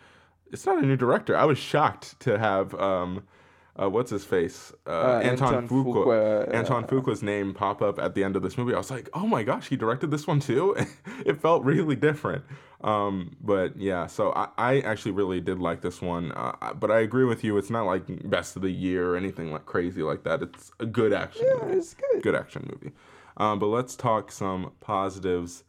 It's 0.53 0.65
not 0.65 0.79
a 0.79 0.87
new 0.87 0.97
director. 0.97 1.37
I 1.37 1.45
was 1.45 1.59
shocked 1.59 2.21
to 2.21 2.39
have, 2.39 2.73
um, 2.75 3.25
uh, 3.81 3.89
what's 3.89 4.11
his 4.11 4.25
face, 4.25 4.73
uh, 4.87 4.91
Uh, 4.91 5.21
Anton, 5.23 5.55
Anton 5.55 5.69
Fuqua, 5.69 6.05
Fuqua, 6.05 6.55
Anton 6.55 6.85
uh, 6.85 6.87
Fuqua's 6.87 7.23
name 7.23 7.55
pop 7.55 7.81
up 7.81 7.99
at 7.99 8.15
the 8.15 8.23
end 8.23 8.37
of 8.37 8.43
this 8.43 8.59
movie. 8.59 8.75
I 8.75 8.79
was 8.79 8.91
like, 8.91 9.09
oh 9.15 9.27
my 9.27 9.43
gosh, 9.43 9.69
he 9.69 9.77
directed 9.77 10.11
this 10.11 10.27
one 10.27 10.41
too. 10.41 10.77
it 11.25 11.41
felt 11.41 11.65
really 11.65 11.97
different. 11.97 12.45
Um, 12.83 13.37
but 13.41 13.77
yeah, 13.77 14.07
so 14.09 14.33
I, 14.33 14.49
I 14.59 14.81
actually 14.81 15.13
really 15.13 15.41
did 15.41 15.59
like 15.59 15.81
this 15.81 16.03
one. 16.03 16.33
Uh, 16.33 16.75
but 16.75 16.91
I 16.91 17.01
agree 17.01 17.25
with 17.25 17.45
you. 17.45 17.57
It's 17.57 17.71
not 17.71 17.85
like 17.85 18.03
best 18.29 18.57
of 18.57 18.63
the 18.63 18.71
year 18.71 19.13
or 19.13 19.17
anything 19.17 19.53
like 19.53 19.67
crazy 19.67 20.03
like 20.03 20.25
that. 20.25 20.43
It's 20.43 20.73
a 20.81 20.87
good 20.87 21.13
action 21.13 21.47
movie. 21.63 21.77
it's 21.79 21.95
good. 21.95 22.23
Good 22.23 22.35
action 22.35 22.69
movie. 22.71 22.95
Um, 23.39 23.59
but 23.59 23.67
let's 23.67 23.97
talk 23.97 24.31
some 24.31 24.73
positives. 24.81 25.65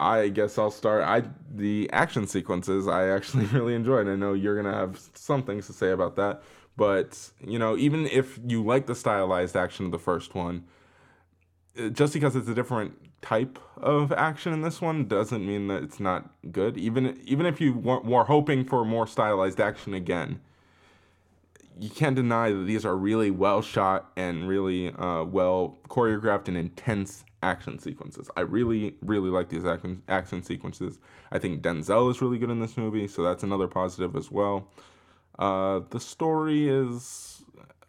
I 0.00 0.28
guess 0.28 0.58
I'll 0.58 0.70
start. 0.70 1.02
I 1.04 1.24
the 1.54 1.90
action 1.92 2.26
sequences 2.26 2.86
I 2.86 3.08
actually 3.08 3.46
really 3.52 3.74
enjoyed. 3.74 4.08
I 4.08 4.14
know 4.16 4.32
you're 4.32 4.60
gonna 4.60 4.76
have 4.76 5.00
some 5.14 5.42
things 5.42 5.66
to 5.66 5.72
say 5.72 5.90
about 5.90 6.16
that, 6.16 6.42
but 6.76 7.30
you 7.44 7.58
know, 7.58 7.76
even 7.76 8.06
if 8.06 8.38
you 8.46 8.64
like 8.64 8.86
the 8.86 8.94
stylized 8.94 9.56
action 9.56 9.86
of 9.86 9.92
the 9.92 9.98
first 9.98 10.34
one, 10.34 10.64
uh, 11.78 11.88
just 11.88 12.12
because 12.12 12.36
it's 12.36 12.48
a 12.48 12.54
different 12.54 12.94
type 13.22 13.58
of 13.76 14.12
action 14.12 14.52
in 14.52 14.62
this 14.62 14.80
one 14.80 15.06
doesn't 15.06 15.44
mean 15.44 15.66
that 15.66 15.82
it's 15.82 15.98
not 15.98 16.30
good. 16.52 16.76
Even 16.76 17.18
even 17.24 17.46
if 17.46 17.60
you 17.60 17.74
wa- 17.74 18.00
were 18.00 18.24
hoping 18.24 18.64
for 18.64 18.84
more 18.84 19.06
stylized 19.06 19.60
action 19.60 19.94
again, 19.94 20.40
you 21.78 21.90
can't 21.90 22.14
deny 22.14 22.50
that 22.50 22.64
these 22.64 22.84
are 22.84 22.96
really 22.96 23.32
well 23.32 23.62
shot 23.62 24.12
and 24.16 24.48
really 24.48 24.94
uh, 24.94 25.24
well 25.24 25.78
choreographed 25.88 26.46
and 26.46 26.56
intense 26.56 27.24
action 27.42 27.78
sequences. 27.78 28.30
I 28.36 28.40
really, 28.42 28.96
really 29.02 29.30
like 29.30 29.48
these 29.48 29.64
action 29.64 30.02
action 30.08 30.42
sequences. 30.42 30.98
I 31.30 31.38
think 31.38 31.62
Denzel 31.62 32.10
is 32.10 32.20
really 32.20 32.38
good 32.38 32.50
in 32.50 32.60
this 32.60 32.76
movie, 32.76 33.08
so 33.08 33.22
that's 33.22 33.42
another 33.42 33.68
positive 33.68 34.16
as 34.16 34.30
well. 34.30 34.68
Uh, 35.38 35.80
the 35.90 36.00
story 36.00 36.68
is 36.68 37.44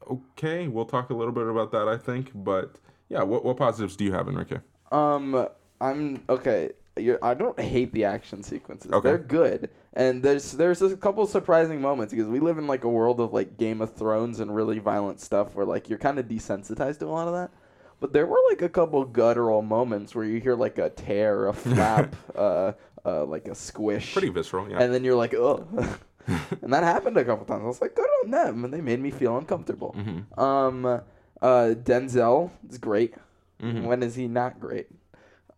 okay. 0.09 0.67
We'll 0.67 0.85
talk 0.85 1.09
a 1.09 1.13
little 1.13 1.33
bit 1.33 1.47
about 1.47 1.71
that, 1.71 1.87
I 1.87 1.97
think. 1.97 2.31
But 2.35 2.75
yeah, 3.09 3.23
what 3.23 3.43
what 3.43 3.57
positives 3.57 3.95
do 3.95 4.03
you 4.03 4.13
have, 4.13 4.27
Enrique? 4.27 4.59
Um, 4.91 5.47
I'm 5.81 6.23
okay. 6.29 6.71
You're, 6.97 7.19
I 7.23 7.33
don't 7.33 7.59
hate 7.59 7.93
the 7.93 8.03
action 8.03 8.43
sequences. 8.43 8.91
Okay. 8.91 9.07
They're 9.07 9.17
good, 9.17 9.69
and 9.93 10.21
there's 10.21 10.51
there's 10.51 10.81
a 10.81 10.97
couple 10.97 11.25
surprising 11.25 11.81
moments 11.81 12.13
because 12.13 12.27
we 12.27 12.39
live 12.39 12.57
in 12.57 12.67
like 12.67 12.83
a 12.83 12.89
world 12.89 13.19
of 13.19 13.33
like 13.33 13.57
Game 13.57 13.81
of 13.81 13.95
Thrones 13.95 14.39
and 14.39 14.53
really 14.53 14.79
violent 14.79 15.21
stuff 15.21 15.55
where 15.55 15.65
like 15.65 15.89
you're 15.89 15.99
kind 15.99 16.19
of 16.19 16.27
desensitized 16.27 16.99
to 16.99 17.05
a 17.05 17.07
lot 17.07 17.27
of 17.27 17.33
that. 17.33 17.51
But 17.99 18.13
there 18.13 18.25
were 18.25 18.39
like 18.49 18.61
a 18.61 18.69
couple 18.69 19.03
guttural 19.05 19.61
moments 19.61 20.15
where 20.15 20.25
you 20.25 20.39
hear 20.39 20.55
like 20.55 20.77
a 20.77 20.89
tear, 20.89 21.47
a 21.47 21.53
flap, 21.53 22.15
uh, 22.35 22.73
uh, 23.05 23.25
like 23.25 23.47
a 23.47 23.55
squish, 23.55 24.13
Pretty 24.13 24.29
visceral, 24.29 24.69
yeah. 24.69 24.79
and 24.81 24.93
then 24.93 25.03
you're 25.03 25.15
like, 25.15 25.33
oh. 25.33 25.67
and 26.61 26.71
that 26.73 26.83
happened 26.83 27.17
a 27.17 27.25
couple 27.25 27.45
times. 27.45 27.63
I 27.63 27.67
was 27.67 27.81
like, 27.81 27.95
good 27.95 28.07
on 28.23 28.31
them, 28.31 28.63
and 28.65 28.73
they 28.73 28.81
made 28.81 28.99
me 28.99 29.09
feel 29.09 29.35
uncomfortable. 29.37 29.95
Mm-hmm. 29.97 30.39
Um, 30.39 30.85
uh, 30.85 31.01
Denzel 31.41 32.51
is 32.69 32.77
great. 32.77 33.15
Mhm. 33.61 33.83
When 33.83 34.03
is 34.03 34.15
he 34.15 34.27
not 34.27 34.59
great? 34.59 34.87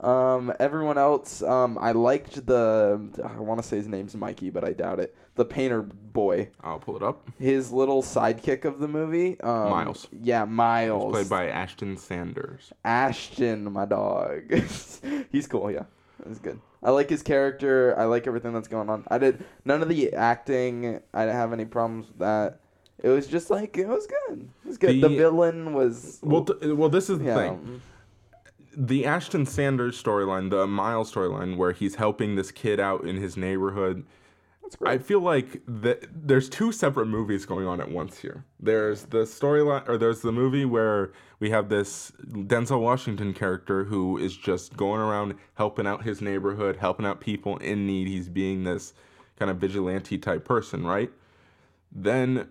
Um, 0.02 0.52
everyone 0.60 0.98
else, 0.98 1.44
um, 1.44 1.78
I 1.80 1.92
liked 1.92 2.46
the. 2.48 3.00
I 3.24 3.40
want 3.40 3.62
to 3.62 3.68
say 3.68 3.78
his 3.78 3.88
name's 3.88 4.16
Mikey, 4.16 4.50
but 4.50 4.64
I 4.64 4.74
doubt 4.74 5.00
it. 5.00 5.16
The 5.36 5.46
painter 5.46 5.82
boy, 5.84 6.50
I'll 6.64 6.80
pull 6.80 6.96
it 6.98 7.04
up. 7.04 7.28
his 7.40 7.72
little 7.72 8.02
sidekick 8.02 8.66
of 8.66 8.80
the 8.80 8.88
movie. 8.88 9.40
Um, 9.42 9.70
Miles. 9.70 10.08
Yeah, 10.12 10.46
Miles. 10.46 11.12
Played 11.12 11.30
by 11.30 11.48
Ashton 11.50 11.98
Sanders. 11.98 12.74
Ashton, 12.84 13.72
my 13.72 13.86
dog. 13.86 14.52
He's 15.32 15.48
cool. 15.48 15.70
Yeah, 15.72 15.84
that's 16.26 16.40
good. 16.40 16.60
I 16.84 16.90
like 16.90 17.10
his 17.10 17.22
character. 17.22 17.94
I 17.98 18.06
like 18.06 18.26
everything 18.26 18.54
that's 18.54 18.68
going 18.68 18.90
on. 18.90 19.06
I 19.10 19.20
did 19.20 19.44
none 19.66 19.84
of 19.84 19.88
the 19.90 20.14
acting. 20.14 21.00
I 21.14 21.26
didn't 21.26 21.36
have 21.36 21.54
any 21.54 21.66
problems 21.66 22.08
with 22.08 22.18
that. 22.20 22.60
It 23.04 23.10
was 23.10 23.28
just 23.28 23.50
like 23.52 23.78
it 23.78 23.88
was 23.88 24.08
good. 24.08 24.50
It 24.66 24.68
was 24.68 24.78
good. 24.78 24.96
The, 24.96 25.08
The- 25.08 25.16
villain 25.16 25.74
was 25.74 26.20
Well, 26.24 26.44
th- 26.46 26.74
well, 26.74 26.90
this 26.90 27.10
is 27.10 27.20
the 27.20 27.26
yeah. 27.26 27.36
thing. 27.36 27.82
The 28.76 29.06
Ashton 29.06 29.46
Sanders 29.46 30.02
storyline, 30.02 30.50
the 30.50 30.68
Miles 30.68 31.14
storyline, 31.14 31.58
where 31.58 31.72
he's 31.72 31.96
helping 31.96 32.36
this 32.36 32.52
kid 32.52 32.80
out 32.80 33.06
in 33.06 33.18
his 33.18 33.38
neighborhood. 33.38 34.06
I 34.86 35.00
feel 35.00 35.20
like 35.20 35.62
that 35.68 36.06
there's 36.10 36.48
two 36.48 36.72
separate 36.72 37.08
movies 37.08 37.46
going 37.46 37.68
on 37.68 37.82
at 37.82 37.92
once 37.92 38.20
here. 38.20 38.46
There's 38.60 39.04
the 39.04 39.24
storyline, 39.24 39.88
or 39.90 39.98
there's 39.98 40.22
the 40.22 40.32
movie 40.32 40.64
where 40.64 41.12
we 41.40 41.50
have 41.50 41.68
this 41.68 42.12
Denzel 42.26 42.80
Washington 42.80 43.34
character 43.34 43.84
who 43.84 44.18
is 44.18 44.38
just 44.38 44.78
going 44.78 45.02
around 45.02 45.36
helping 45.56 45.88
out 45.88 46.04
his 46.04 46.22
neighborhood, 46.22 46.78
helping 46.78 47.06
out 47.06 47.20
people 47.20 47.58
in 47.58 47.86
need. 47.86 48.08
He's 48.08 48.30
being 48.30 48.64
this 48.64 48.94
kind 49.38 49.52
of 49.52 49.58
vigilante 49.58 50.18
type 50.18 50.46
person, 50.46 50.86
right? 50.86 51.12
Then 51.92 52.48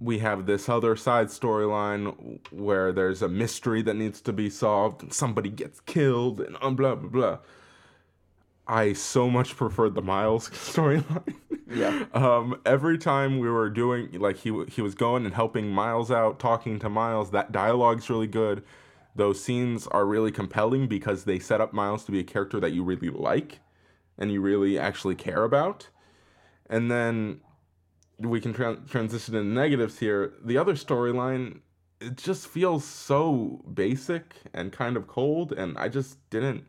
we 0.00 0.18
have 0.18 0.46
this 0.46 0.68
other 0.68 0.96
side 0.96 1.28
storyline 1.28 2.40
where 2.50 2.90
there's 2.90 3.20
a 3.20 3.28
mystery 3.28 3.82
that 3.82 3.94
needs 3.94 4.20
to 4.22 4.32
be 4.32 4.48
solved 4.48 5.02
and 5.02 5.12
somebody 5.12 5.50
gets 5.50 5.80
killed 5.80 6.40
and 6.40 6.56
um, 6.60 6.74
blah 6.74 6.94
blah 6.94 7.10
blah. 7.10 7.38
I 8.66 8.92
so 8.94 9.28
much 9.28 9.56
preferred 9.56 9.94
the 9.94 10.02
Miles 10.02 10.48
storyline. 10.50 11.34
Yeah. 11.68 12.06
Um, 12.14 12.60
every 12.64 12.98
time 12.98 13.38
we 13.38 13.50
were 13.50 13.68
doing 13.68 14.12
like 14.12 14.38
he 14.38 14.64
he 14.68 14.80
was 14.80 14.94
going 14.94 15.26
and 15.26 15.34
helping 15.34 15.70
Miles 15.70 16.10
out, 16.10 16.38
talking 16.38 16.78
to 16.78 16.88
Miles. 16.88 17.30
That 17.30 17.52
dialogue's 17.52 18.08
really 18.08 18.26
good. 18.26 18.64
Those 19.14 19.42
scenes 19.42 19.86
are 19.88 20.06
really 20.06 20.32
compelling 20.32 20.86
because 20.86 21.24
they 21.24 21.38
set 21.38 21.60
up 21.60 21.72
Miles 21.72 22.04
to 22.04 22.12
be 22.12 22.20
a 22.20 22.24
character 22.24 22.58
that 22.60 22.72
you 22.72 22.82
really 22.82 23.10
like 23.10 23.60
and 24.16 24.32
you 24.32 24.40
really 24.40 24.78
actually 24.78 25.14
care 25.14 25.44
about. 25.44 25.88
And 26.68 26.90
then 26.90 27.40
we 28.20 28.40
can 28.40 28.54
tran 28.54 28.88
transition 28.88 29.34
to 29.34 29.42
negatives 29.42 29.98
here. 29.98 30.34
The 30.44 30.58
other 30.58 30.74
storyline, 30.74 31.60
it 32.00 32.16
just 32.16 32.46
feels 32.46 32.84
so 32.84 33.64
basic 33.72 34.34
and 34.52 34.72
kind 34.72 34.96
of 34.96 35.06
cold, 35.06 35.52
and 35.52 35.76
I 35.78 35.88
just 35.88 36.18
didn't. 36.30 36.64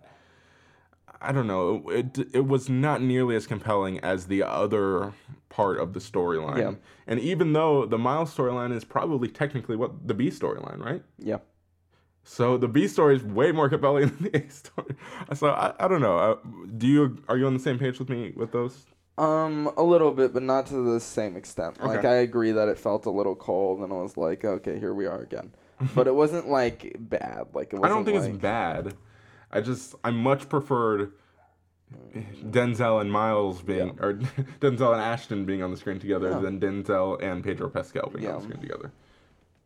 I 1.22 1.32
don't 1.32 1.48
know. 1.48 1.88
It 1.90 2.18
it 2.34 2.48
was 2.48 2.70
not 2.70 3.02
nearly 3.02 3.36
as 3.36 3.46
compelling 3.46 4.00
as 4.00 4.28
the 4.28 4.44
other 4.44 5.14
part 5.50 5.80
of 5.80 5.94
the 5.94 6.00
storyline. 6.00 6.58
Yeah. 6.58 6.74
And 7.06 7.20
even 7.20 7.54
though 7.54 7.86
the 7.86 7.98
Miles 7.98 8.36
storyline 8.36 8.74
is 8.76 8.84
probably 8.84 9.28
technically 9.28 9.76
what 9.76 10.08
the 10.08 10.14
B 10.14 10.30
storyline, 10.30 10.84
right? 10.84 11.04
Yeah. 11.20 11.38
So 12.24 12.58
the 12.58 12.68
B 12.68 12.88
story 12.88 13.16
is 13.16 13.24
way 13.24 13.52
more 13.52 13.70
compelling 13.70 14.08
than 14.20 14.32
the 14.32 14.46
A 14.46 14.50
story. 14.50 14.96
So 15.36 15.50
I, 15.50 15.74
I 15.80 15.88
don't 15.88 16.02
know. 16.02 16.18
Uh, 16.18 16.36
do 16.78 16.88
you 16.88 17.24
are 17.28 17.38
you 17.38 17.46
on 17.46 17.54
the 17.54 17.60
same 17.60 17.78
page 17.78 18.00
with 18.00 18.10
me 18.10 18.34
with 18.36 18.52
those? 18.52 18.86
Um, 19.22 19.72
a 19.78 19.84
little 19.84 20.12
bit, 20.12 20.34
but 20.34 20.42
not 20.42 20.66
to 20.68 20.94
the 20.94 21.00
same 21.00 21.36
extent. 21.36 21.80
Like 21.84 22.06
I 22.06 22.16
agree 22.16 22.52
that 22.54 22.68
it 22.68 22.80
felt 22.80 23.06
a 23.06 23.12
little 23.12 23.36
cold, 23.36 23.80
and 23.82 23.94
I 23.94 23.98
was 23.98 24.18
like, 24.18 24.44
okay, 24.44 24.80
here 24.80 24.94
we 24.96 25.06
are 25.06 25.22
again. 25.22 25.52
but 25.96 26.08
it 26.08 26.16
wasn't 26.16 26.48
like 26.50 26.96
bad. 27.00 27.48
Like 27.54 27.74
it 27.74 27.80
I 27.84 27.88
don't 27.90 28.04
think 28.04 28.20
like, 28.20 28.30
it's 28.30 28.38
bad. 28.38 28.96
I 29.52 29.62
just 29.62 29.94
I 30.04 30.10
much 30.10 30.50
preferred 30.50 31.12
Denzel 32.16 33.02
and 33.02 33.12
Miles 33.12 33.62
being 33.62 33.98
or 34.00 34.14
Denzel 34.60 34.94
and 34.94 35.02
Ashton 35.02 35.46
being 35.46 35.62
on 35.62 35.72
the 35.72 35.78
screen 35.78 36.00
together 36.00 36.32
Yeah. 36.32 36.40
than 36.40 36.60
Denzel 36.60 37.22
and 37.22 37.44
Pedro 37.44 37.70
Pascal 37.70 38.10
being 38.10 38.28
on 38.28 38.38
the 38.40 38.44
screen 38.44 38.62
together. 38.62 38.92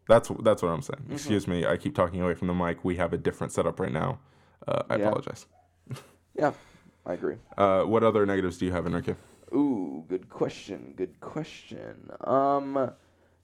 That's 0.09 0.29
that's 0.43 0.61
what 0.61 0.69
I'm 0.69 0.81
saying. 0.81 1.01
Mm-hmm. 1.03 1.13
Excuse 1.13 1.47
me. 1.47 1.65
I 1.65 1.77
keep 1.77 1.95
talking 1.95 2.21
away 2.21 2.33
from 2.33 2.47
the 2.47 2.53
mic. 2.53 2.83
We 2.83 2.97
have 2.97 3.13
a 3.13 3.17
different 3.17 3.53
setup 3.53 3.79
right 3.79 3.91
now. 3.91 4.19
Uh, 4.67 4.83
I 4.89 4.97
Yeah. 4.97 5.07
apologize. 5.07 5.45
Yeah, 6.37 6.51
I 7.05 7.13
agree. 7.13 7.35
Uh, 7.57 7.83
what 7.83 8.03
other 8.03 8.25
negatives 8.25 8.57
do 8.57 8.65
you 8.65 8.71
have, 8.73 8.85
Enrique? 8.85 9.15
Ooh, 9.53 10.03
good 10.07 10.29
question. 10.29 10.93
Good 10.95 11.19
question. 11.19 12.09
Um, 12.21 12.91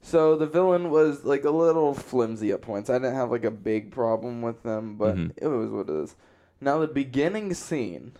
so 0.02 0.36
the 0.36 0.48
villain 0.48 0.90
was 0.90 1.24
like 1.26 1.44
a 1.44 1.52
little 1.52 1.94
flimsy 1.94 2.52
at 2.52 2.62
points. 2.62 2.90
I 2.90 2.94
didn't 2.94 3.16
have 3.16 3.32
like 3.32 3.44
a 3.46 3.52
big 3.52 3.92
problem 3.92 4.42
with 4.42 4.64
them, 4.64 4.98
but 4.98 5.16
Mhm. 5.16 5.32
it 5.38 5.48
was 5.48 5.70
what 5.70 5.90
it 5.90 6.04
is. 6.04 6.16
Now 6.60 6.80
the 6.80 6.88
beginning 6.88 7.54
scene, 7.54 8.14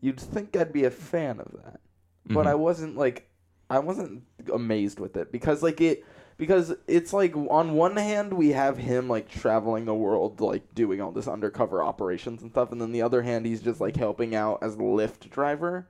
you'd 0.00 0.20
think 0.20 0.56
I'd 0.56 0.72
be 0.72 0.84
a 0.84 0.90
fan 0.90 1.38
of 1.40 1.52
that, 1.64 1.80
but. 2.26 2.46
I 2.46 2.54
wasn't 2.54 2.96
like, 2.96 3.28
I 3.70 3.78
wasn't 3.78 4.24
amazed 4.52 4.98
with 5.00 5.16
it 5.16 5.30
because 5.32 5.62
like 5.62 5.80
it. 5.80 6.04
Because 6.38 6.74
it's 6.88 7.12
like 7.12 7.36
on 7.36 7.74
one 7.74 7.96
hand 7.96 8.32
we 8.32 8.50
have 8.50 8.78
him 8.78 9.06
like 9.08 9.28
traveling 9.28 9.84
the 9.84 9.94
world 9.94 10.40
like 10.40 10.74
doing 10.74 11.00
all 11.00 11.12
this 11.12 11.28
undercover 11.28 11.82
operations 11.84 12.42
and 12.42 12.50
stuff, 12.50 12.72
and 12.72 12.80
then 12.80 12.90
the 12.90 13.02
other 13.02 13.22
hand 13.22 13.46
he's 13.46 13.60
just 13.62 13.80
like 13.80 13.96
helping 13.96 14.34
out 14.34 14.58
as 14.60 14.74
Lyft 14.76 15.30
driver. 15.30 15.86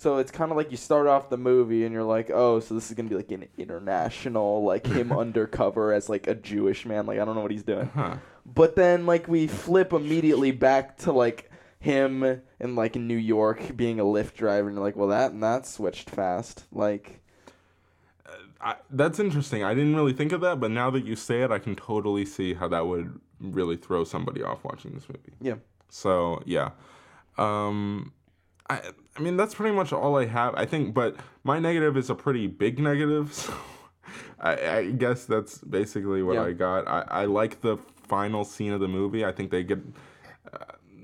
So 0.00 0.16
it's 0.16 0.30
kind 0.30 0.50
of 0.50 0.56
like 0.56 0.70
you 0.70 0.78
start 0.78 1.06
off 1.06 1.28
the 1.28 1.36
movie 1.36 1.84
and 1.84 1.92
you're 1.92 2.02
like, 2.02 2.30
oh, 2.32 2.58
so 2.58 2.74
this 2.74 2.88
is 2.88 2.96
gonna 2.96 3.10
be 3.10 3.16
like 3.16 3.30
an 3.32 3.46
international, 3.58 4.64
like 4.64 4.86
him 4.86 5.12
undercover 5.18 5.92
as 5.92 6.08
like 6.08 6.26
a 6.26 6.34
Jewish 6.34 6.86
man. 6.86 7.04
Like 7.04 7.18
I 7.18 7.26
don't 7.26 7.34
know 7.34 7.42
what 7.42 7.50
he's 7.50 7.64
doing. 7.64 7.90
Huh. 7.94 8.16
But 8.46 8.76
then 8.76 9.04
like 9.04 9.28
we 9.28 9.46
flip 9.46 9.92
immediately 9.92 10.52
back 10.52 10.96
to 11.00 11.12
like 11.12 11.50
him 11.80 12.40
in 12.58 12.76
like 12.76 12.94
New 12.94 13.18
York 13.18 13.76
being 13.76 14.00
a 14.00 14.04
Lyft 14.04 14.36
driver, 14.36 14.68
and 14.68 14.76
you're 14.78 14.84
like, 14.86 14.96
well, 14.96 15.08
that 15.08 15.32
and 15.32 15.42
that 15.42 15.66
switched 15.66 16.08
fast. 16.08 16.64
Like, 16.72 17.20
I, 18.58 18.76
that's 18.88 19.18
interesting. 19.18 19.64
I 19.64 19.74
didn't 19.74 19.96
really 19.96 20.14
think 20.14 20.32
of 20.32 20.40
that, 20.40 20.60
but 20.60 20.70
now 20.70 20.88
that 20.92 21.04
you 21.04 21.14
say 21.14 21.42
it, 21.42 21.50
I 21.50 21.58
can 21.58 21.76
totally 21.76 22.24
see 22.24 22.54
how 22.54 22.68
that 22.68 22.86
would 22.86 23.20
really 23.38 23.76
throw 23.76 24.04
somebody 24.04 24.42
off 24.42 24.64
watching 24.64 24.94
this 24.94 25.06
movie. 25.10 25.34
yeah, 25.42 25.56
So 25.90 26.42
yeah, 26.46 26.70
um, 27.36 28.14
I 28.70 28.80
I 29.16 29.20
mean 29.20 29.36
that's 29.36 29.54
pretty 29.54 29.74
much 29.74 29.92
all 29.92 30.16
I 30.16 30.26
have. 30.26 30.54
I 30.54 30.64
think, 30.66 30.94
but 30.94 31.16
my 31.44 31.58
negative 31.58 31.96
is 31.96 32.08
a 32.10 32.14
pretty 32.14 32.46
big 32.46 32.78
negative. 32.78 33.32
So 34.40 34.46
I, 34.48 34.76
I 34.78 34.90
guess 34.90 35.26
that's 35.26 35.58
basically 35.58 36.22
what 36.22 36.34
Yeah. 36.34 36.44
I 36.44 36.52
got. 36.52 36.88
I, 36.88 37.00
I 37.22 37.24
like 37.26 37.60
the 37.60 37.76
final 38.08 38.42
scene 38.44 38.72
of 38.72 38.80
the 38.80 38.88
movie. 38.88 39.22
I 39.24 39.32
think 39.32 39.50
they 39.50 39.62
get. 39.62 39.78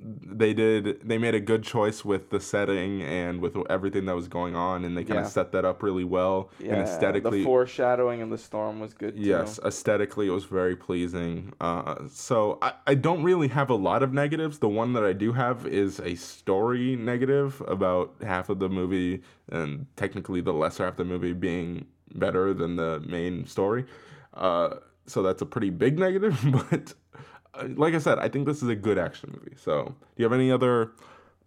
They 0.09 0.55
did. 0.55 1.01
They 1.09 1.19
made 1.19 1.35
a 1.35 1.41
good 1.41 1.65
choice 1.65 2.05
with 2.05 2.31
the 2.31 2.39
setting 2.39 3.03
and 3.03 3.41
with 3.41 3.57
everything 3.69 4.05
that 4.07 4.15
was 4.15 4.29
going 4.29 4.55
on, 4.55 4.85
and 4.85 4.97
they 4.97 5.03
kind 5.03 5.19
Yeah. 5.21 5.27
of 5.27 5.33
set 5.33 5.51
that 5.53 5.65
up 5.65 5.83
really 5.83 6.05
well. 6.05 6.51
yeah. 6.61 6.75
and 6.75 6.83
aesthetically, 6.83 7.39
the 7.39 7.45
foreshadowing 7.45 8.23
and 8.23 8.31
the 8.31 8.39
storm 8.39 8.79
was 8.79 8.95
good. 8.95 9.17
Too. 9.17 9.23
Yes, 9.23 9.59
aesthetically 9.65 10.29
it 10.29 10.31
was 10.31 10.45
very 10.45 10.77
pleasing. 10.77 11.53
Uh, 11.61 11.97
so 12.09 12.59
I, 12.63 12.75
I 12.87 12.95
don't 12.95 13.23
really 13.25 13.49
have 13.49 13.69
a 13.71 13.75
lot 13.75 14.03
of 14.05 14.13
negatives. 14.13 14.59
The 14.61 14.69
one 14.69 14.93
that 14.93 15.05
I 15.05 15.13
do 15.13 15.33
have 15.33 15.67
is 15.67 15.99
a 16.01 16.15
story 16.15 16.95
negative 16.95 17.61
about 17.67 18.15
half 18.23 18.49
of 18.49 18.59
the 18.61 18.69
movie, 18.69 19.23
and 19.51 19.87
technically 19.97 20.41
the 20.41 20.53
lesser 20.53 20.85
half 20.85 20.93
of 20.93 20.99
the 20.99 21.05
movie 21.05 21.33
being 21.33 21.87
better 22.15 22.55
than 22.55 22.77
the 22.77 23.01
main 23.09 23.45
story. 23.47 23.85
Uh, 24.35 24.77
so 25.07 25.23
that's 25.23 25.43
a 25.43 25.47
pretty 25.47 25.71
big 25.71 25.99
negative. 25.99 26.39
But 26.71 26.95
like 27.77 27.95
I 27.95 27.99
said, 27.99 28.19
I 28.19 28.29
think 28.29 28.47
this 28.47 28.63
is 28.63 28.69
a 28.69 28.77
good 28.77 28.99
action 28.99 29.31
movie. 29.33 29.57
So 29.57 29.85
do 29.85 29.95
you 30.17 30.25
have 30.25 30.33
any 30.33 30.51
other 30.51 30.93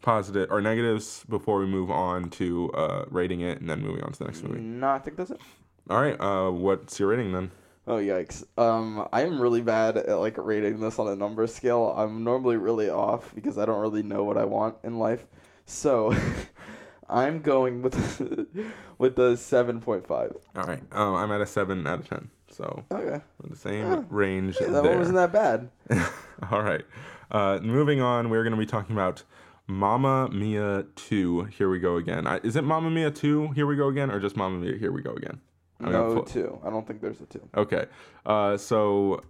positive 0.01 0.49
or 0.51 0.61
negatives 0.61 1.23
before 1.29 1.59
we 1.59 1.65
move 1.65 1.91
on 1.91 2.29
to 2.31 2.71
uh, 2.71 3.05
rating 3.09 3.41
it 3.41 3.59
and 3.59 3.69
then 3.69 3.81
moving 3.81 4.03
on 4.03 4.11
to 4.13 4.19
the 4.19 4.25
next 4.25 4.43
movie? 4.43 4.59
No, 4.59 4.89
I 4.89 4.99
think 4.99 5.17
that's 5.17 5.31
it. 5.31 5.41
All 5.89 6.01
right. 6.01 6.19
Uh, 6.19 6.51
what's 6.51 6.99
your 6.99 7.09
rating 7.09 7.31
then? 7.31 7.51
Oh 7.87 7.97
yikes. 7.97 8.45
Um, 8.55 9.07
I 9.11 9.23
am 9.23 9.41
really 9.41 9.61
bad 9.61 9.97
at 9.97 10.19
like 10.19 10.37
rating 10.37 10.79
this 10.79 10.99
on 10.99 11.07
a 11.07 11.15
number 11.15 11.47
scale. 11.47 11.93
I'm 11.97 12.23
normally 12.23 12.57
really 12.57 12.89
off 12.89 13.33
because 13.33 13.57
I 13.57 13.65
don't 13.65 13.81
really 13.81 14.03
know 14.03 14.23
what 14.23 14.37
I 14.37 14.45
want 14.45 14.75
in 14.83 14.99
life. 14.99 15.25
So, 15.65 16.15
I'm 17.09 17.41
going 17.41 17.81
with 17.81 18.45
with 18.99 19.15
the 19.15 19.35
seven 19.37 19.81
point 19.81 20.05
five. 20.05 20.37
All 20.55 20.65
right. 20.65 20.83
Um, 20.91 21.15
I'm 21.15 21.31
at 21.31 21.41
a 21.41 21.47
seven 21.47 21.87
out 21.87 21.99
of 22.01 22.09
ten. 22.09 22.29
So 22.51 22.83
Okay, 22.91 23.21
the 23.47 23.55
same 23.55 24.07
range 24.09 24.57
Hey, 24.57 24.65
that 24.65 24.83
there. 24.83 24.91
one 24.91 24.99
wasn't 24.99 25.15
that 25.17 25.31
bad. 25.31 25.69
All 26.51 26.61
right. 26.61 26.83
Uh, 27.31 27.59
moving 27.61 28.01
on, 28.01 28.29
we're 28.29 28.43
going 28.43 28.53
to 28.53 28.57
be 28.57 28.65
talking 28.65 28.95
about 28.95 29.23
Mamma 29.67 30.29
Mia 30.29 30.85
2. 30.95 31.43
Here 31.43 31.69
we 31.69 31.79
go 31.79 31.97
again. 31.97 32.25
I, 32.25 32.39
is 32.43 32.55
it 32.55 32.63
Mamma 32.63 32.89
Mia 32.89 33.11
2? 33.11 33.49
Here 33.49 33.67
we 33.67 33.75
go 33.75 33.87
again, 33.87 34.09
or 34.09 34.19
just 34.19 34.35
Mamma 34.35 34.57
Mia? 34.57 34.77
Here 34.77 34.91
we 34.91 35.01
go 35.01 35.11
again. 35.11 35.39
I'm 35.81 35.91
No 35.91 36.21
two. 36.23 36.59
I 36.63 36.69
don't 36.69 36.85
think 36.85 37.01
there's 37.01 37.21
a 37.21 37.25
two. 37.25 37.47
Okay. 37.55 37.85
Uh, 38.25 38.57
so 38.57 39.21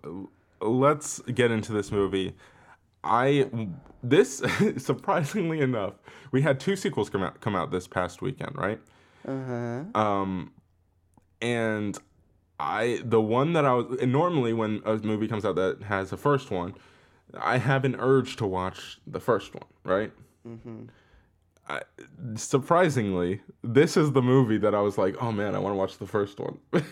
let's 0.61 1.19
get 1.19 1.51
into 1.51 1.71
this 1.71 1.91
movie. 1.91 2.35
I 3.03 3.49
this 4.01 4.41
surprisingly 4.77 5.61
enough, 5.61 5.93
we 6.31 6.41
had 6.41 6.59
two 6.59 6.75
sequels 6.75 7.09
come 7.09 7.23
out 7.23 7.39
come 7.39 7.55
out 7.55 7.71
this 7.71 7.87
past 7.87 8.21
weekend, 8.21 8.57
right? 8.57 8.79
Uh 9.27 9.83
huh. 9.93 9.99
Um, 10.01 10.51
and 11.41 11.97
I 12.59 12.99
the 13.03 13.21
one 13.21 13.53
that 13.53 13.65
I 13.65 13.73
was 13.73 13.99
and 14.01 14.11
normally 14.11 14.53
when 14.53 14.81
a 14.85 14.97
movie 14.97 15.27
comes 15.27 15.45
out 15.45 15.55
that 15.55 15.83
has 15.83 16.11
a 16.11 16.17
first 16.17 16.51
one, 16.51 16.73
I 17.39 17.57
have 17.57 17.85
an 17.85 17.95
urge 17.99 18.35
to 18.37 18.45
watch 18.45 18.99
the 19.07 19.19
first 19.19 19.53
one, 19.53 19.63
right? 19.83 20.11
Mm-hmm. 20.47 20.85
I, 21.67 21.81
surprisingly, 22.35 23.41
this 23.63 23.95
is 23.95 24.11
the 24.13 24.21
movie 24.21 24.57
that 24.57 24.73
I 24.73 24.81
was 24.81 24.97
like, 24.97 25.15
oh 25.21 25.31
man, 25.31 25.55
I 25.55 25.59
want 25.59 25.73
to 25.73 25.77
watch 25.77 25.97
the 25.99 26.07
first 26.07 26.39
one. 26.39 26.57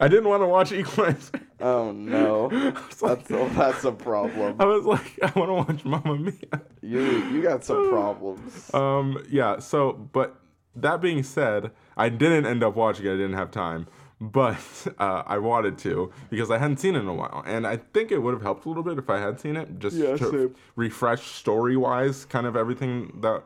I 0.00 0.06
didn't 0.08 0.28
want 0.28 0.42
to 0.42 0.46
watch 0.46 0.72
Equalizer. 0.72 1.40
Oh 1.60 1.92
no, 1.92 2.44
was 2.88 3.02
like- 3.02 3.26
that's 3.26 3.30
a, 3.30 3.54
that's 3.54 3.84
a 3.84 3.92
problem. 3.92 4.56
I 4.60 4.64
was 4.64 4.84
like, 4.84 5.18
I 5.22 5.38
want 5.38 5.50
to 5.50 5.54
watch 5.54 5.84
Mamma 5.84 6.16
Mia. 6.18 6.62
You 6.80 7.00
you 7.28 7.42
got 7.42 7.64
some 7.64 7.88
problems. 7.90 8.72
Um, 8.72 9.24
yeah. 9.28 9.58
So, 9.58 9.92
but 9.92 10.36
that 10.76 11.00
being 11.00 11.22
said, 11.22 11.70
I 11.96 12.08
didn't 12.08 12.46
end 12.46 12.62
up 12.62 12.76
watching 12.76 13.06
it. 13.06 13.10
I 13.10 13.16
didn't 13.16 13.34
have 13.34 13.50
time, 13.50 13.86
but 14.20 14.58
uh, 14.98 15.22
I 15.26 15.38
wanted 15.38 15.78
to 15.78 16.12
because 16.30 16.50
I 16.50 16.58
hadn't 16.58 16.78
seen 16.78 16.94
it 16.96 17.00
in 17.00 17.08
a 17.08 17.14
while, 17.14 17.42
and 17.46 17.66
I 17.66 17.76
think 17.78 18.12
it 18.12 18.18
would 18.18 18.34
have 18.34 18.42
helped 18.42 18.64
a 18.64 18.68
little 18.68 18.82
bit 18.82 18.98
if 18.98 19.10
I 19.10 19.18
had 19.18 19.40
seen 19.40 19.56
it, 19.56 19.78
just 19.78 19.96
Yeah, 19.96 20.16
to 20.16 20.30
same. 20.30 20.54
refresh 20.76 21.22
story 21.32 21.76
wise, 21.76 22.24
kind 22.24 22.46
of 22.46 22.56
everything 22.56 23.20
that 23.22 23.42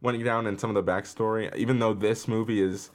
went 0.00 0.22
down 0.24 0.46
and 0.46 0.58
some 0.60 0.74
of 0.74 0.84
the 0.84 0.90
backstory. 0.92 1.54
Even 1.56 1.78
though 1.78 1.94
this 1.94 2.28
movie 2.28 2.60
is, 2.60 2.90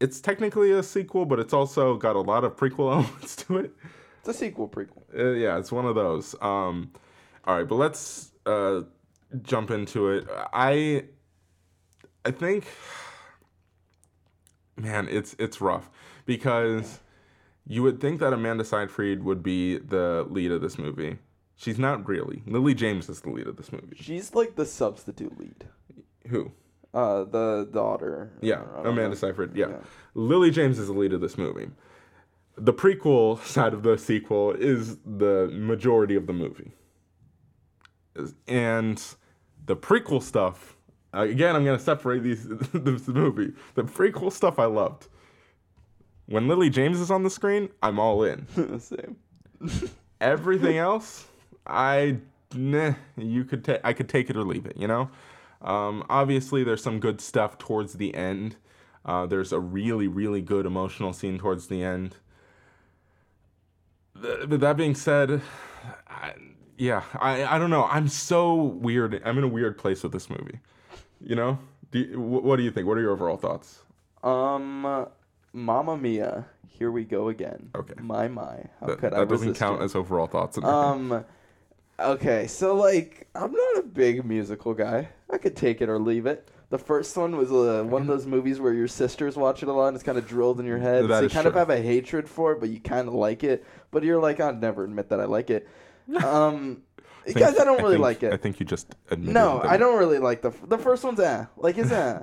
it's 0.00 0.20
technically 0.20 0.70
a 0.72 0.82
sequel, 0.82 1.24
but 1.26 1.38
it's 1.38 1.52
also 1.52 1.96
got 1.96 2.16
a 2.16 2.20
lot 2.20 2.44
of 2.44 2.56
prequel 2.56 2.92
elements 2.92 3.36
to 3.36 3.58
it. 3.58 3.72
It's 4.20 4.28
a 4.28 4.34
sequel 4.34 4.68
prequel. 4.68 5.02
Uh, 5.18 5.30
yeah, 5.32 5.58
it's 5.58 5.72
one 5.72 5.86
of 5.86 5.94
those. 5.94 6.34
Um, 6.40 6.92
all 7.44 7.56
right, 7.56 7.66
but 7.66 7.76
let's 7.76 8.32
uh, 8.46 8.82
jump 9.42 9.70
into 9.70 10.08
it. 10.10 10.26
I 10.52 11.04
I 12.24 12.30
think, 12.30 12.66
man, 14.76 15.08
it's 15.08 15.34
it's 15.38 15.60
rough 15.60 15.90
because 16.26 17.00
you 17.66 17.82
would 17.82 18.00
think 18.00 18.20
that 18.20 18.32
Amanda 18.32 18.64
Seyfried 18.64 19.22
would 19.22 19.42
be 19.42 19.78
the 19.78 20.26
lead 20.28 20.50
of 20.52 20.60
this 20.60 20.78
movie. 20.78 21.18
She's 21.56 21.78
not 21.78 22.08
really. 22.08 22.42
Lily 22.46 22.74
James 22.74 23.08
is 23.08 23.20
the 23.20 23.30
lead 23.30 23.46
of 23.46 23.56
this 23.56 23.70
movie. 23.70 23.96
She's 24.00 24.34
like 24.34 24.56
the 24.56 24.64
substitute 24.64 25.38
lead. 25.38 25.66
Who? 26.28 26.52
Uh, 26.92 27.24
the 27.24 27.68
daughter. 27.70 28.32
Yeah, 28.40 28.62
Amanda 28.78 29.10
know. 29.10 29.14
Seyfried. 29.14 29.54
Yeah. 29.54 29.68
Yeah. 29.68 29.76
Lily 30.14 30.50
James 30.50 30.78
is 30.78 30.88
the 30.88 30.92
lead 30.92 31.12
of 31.12 31.20
this 31.20 31.38
movie. 31.38 31.68
The 32.56 32.72
prequel 32.72 33.42
side 33.44 33.74
of 33.74 33.82
the 33.82 33.96
sequel 33.96 34.52
is 34.52 34.96
the 35.04 35.48
majority 35.52 36.16
of 36.16 36.26
the 36.26 36.32
movie. 36.32 36.72
And 38.48 39.02
the 39.66 39.76
prequel 39.76 40.22
stuff, 40.22 40.76
again, 41.12 41.54
I'm 41.54 41.64
going 41.64 41.78
to 41.78 41.84
separate 41.84 42.22
these 42.22 42.48
this 42.72 43.06
movie. 43.06 43.52
The 43.74 43.84
prequel 43.84 44.32
stuff 44.32 44.58
I 44.58 44.64
loved. 44.64 45.08
When 46.30 46.46
Lily 46.46 46.70
James 46.70 47.00
is 47.00 47.10
on 47.10 47.24
the 47.24 47.30
screen, 47.30 47.70
I'm 47.82 47.98
all 47.98 48.22
in. 48.22 48.46
Same. 48.80 49.16
Everything 50.20 50.78
else, 50.78 51.26
I 51.66 52.18
nah, 52.54 52.94
you 53.16 53.44
could 53.44 53.64
take 53.64 53.80
I 53.82 53.92
could 53.92 54.08
take 54.08 54.30
it 54.30 54.36
or 54.36 54.44
leave 54.44 54.64
it, 54.64 54.76
you 54.76 54.86
know? 54.86 55.10
Um, 55.60 56.04
obviously 56.08 56.62
there's 56.62 56.82
some 56.82 57.00
good 57.00 57.20
stuff 57.20 57.58
towards 57.58 57.94
the 57.94 58.14
end. 58.14 58.56
Uh, 59.04 59.26
there's 59.26 59.52
a 59.52 59.58
really, 59.58 60.06
really 60.06 60.40
good 60.40 60.66
emotional 60.66 61.12
scene 61.12 61.36
towards 61.38 61.66
the 61.66 61.82
end. 61.82 62.16
Th- 64.20 64.48
But 64.48 64.60
that 64.60 64.76
being 64.76 64.94
said, 64.94 65.42
I, 66.06 66.34
yeah, 66.78 67.02
I, 67.18 67.44
I 67.44 67.58
don't 67.58 67.70
know. 67.70 67.84
I'm 67.86 68.08
so 68.08 68.54
weird. 68.62 69.20
I'm 69.24 69.36
in 69.38 69.44
a 69.44 69.48
weird 69.48 69.78
place 69.78 70.02
with 70.02 70.12
this 70.12 70.30
movie. 70.30 70.60
You 71.20 71.34
know? 71.34 71.58
Do 71.90 71.98
you, 71.98 72.16
wh- 72.16 72.44
what 72.44 72.56
do 72.56 72.62
you 72.62 72.70
think? 72.70 72.86
What 72.86 72.96
are 72.98 73.00
your 73.02 73.12
overall 73.12 73.36
thoughts? 73.36 73.82
Um, 74.22 75.06
Mamma 75.52 75.96
Mia. 75.96 76.46
Here 76.68 76.90
we 76.90 77.04
go 77.04 77.28
again. 77.28 77.70
Okay. 77.74 77.94
My 78.00 78.28
my. 78.28 78.64
How 78.80 78.86
That, 78.86 78.98
could 78.98 79.12
I 79.14 79.20
that 79.20 79.28
doesn't 79.28 79.48
resist 79.48 79.60
count 79.60 79.80
you? 79.80 79.84
as 79.84 79.94
overall 79.94 80.26
thoughts. 80.26 80.56
Um, 80.58 81.24
okay, 81.98 82.46
so 82.46 82.74
like 82.74 83.28
I'm 83.34 83.52
not 83.52 83.78
a 83.78 83.82
big 83.82 84.24
musical 84.24 84.72
guy. 84.74 85.08
I 85.30 85.38
could 85.38 85.56
take 85.56 85.80
it 85.82 85.88
or 85.88 85.98
leave 85.98 86.26
it. 86.26 86.48
The 86.70 86.78
first 86.78 87.16
one 87.16 87.36
was 87.36 87.50
uh, 87.50 87.82
one 87.84 88.02
of 88.02 88.08
those 88.08 88.26
movies 88.26 88.60
where 88.60 88.72
your 88.72 88.86
sisters 88.88 89.36
watch 89.36 89.62
it 89.64 89.68
a 89.68 89.72
lot 89.72 89.88
and 89.88 89.96
it's 89.96 90.04
kind 90.04 90.16
of 90.16 90.26
drilled 90.26 90.60
in 90.60 90.66
your 90.66 90.78
head. 90.78 91.08
That 91.08 91.18
so 91.18 91.22
you 91.24 91.28
kind 91.28 91.46
of 91.48 91.54
have 91.54 91.68
a 91.68 91.80
hatred 91.82 92.28
for 92.28 92.52
it, 92.52 92.60
but 92.60 92.68
you 92.68 92.78
kind 92.80 93.08
of 93.08 93.14
like 93.14 93.42
it. 93.42 93.64
But 93.90 94.04
you're 94.04 94.20
like, 94.20 94.38
I'd 94.38 94.60
never 94.60 94.84
admit 94.84 95.08
that 95.10 95.20
I 95.20 95.24
like 95.24 95.50
it. 95.50 95.68
Um, 96.24 96.82
think- 97.24 97.38
guys, 97.38 97.58
I 97.58 97.64
don't 97.64 97.78
really 97.82 97.94
think- 97.94 98.02
like 98.02 98.22
it. 98.22 98.32
I 98.32 98.36
think 98.36 98.58
you 98.60 98.66
just 98.66 98.94
admitted 99.10 99.34
No, 99.34 99.60
that 99.60 99.70
I 99.70 99.76
don't 99.76 99.98
really 99.98 100.18
like 100.18 100.42
the 100.42 100.48
f- 100.50 100.68
the 100.68 100.78
first 100.78 101.04
one's 101.04 101.20
eh, 101.20 101.44
like 101.56 101.76
it's 101.78 101.90
eh. 101.92 102.20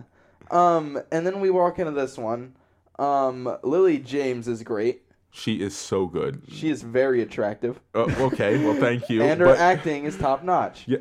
Um, 0.50 1.00
and 1.12 1.26
then 1.28 1.40
we 1.42 1.50
walk 1.50 1.78
into 1.80 1.92
this 1.92 2.18
one. 2.18 2.54
Um, 3.00 3.58
Lily 3.64 4.00
James 4.00 4.48
is 4.48 4.64
great. 4.64 5.04
She 5.32 5.62
is 5.62 5.76
so 5.76 6.08
good. 6.08 6.42
She 6.52 6.70
is 6.70 6.82
very 6.82 7.22
attractive, 7.22 7.80
Oh, 7.94 8.10
okay, 8.28 8.64
well, 8.64 8.74
thank 8.76 9.10
you. 9.10 9.22
and 9.22 9.40
her 9.40 9.48
but- 9.48 9.60
acting 9.60 10.06
is 10.06 10.18
top 10.18 10.44
notch. 10.44 10.84
Yeah. 10.88 10.98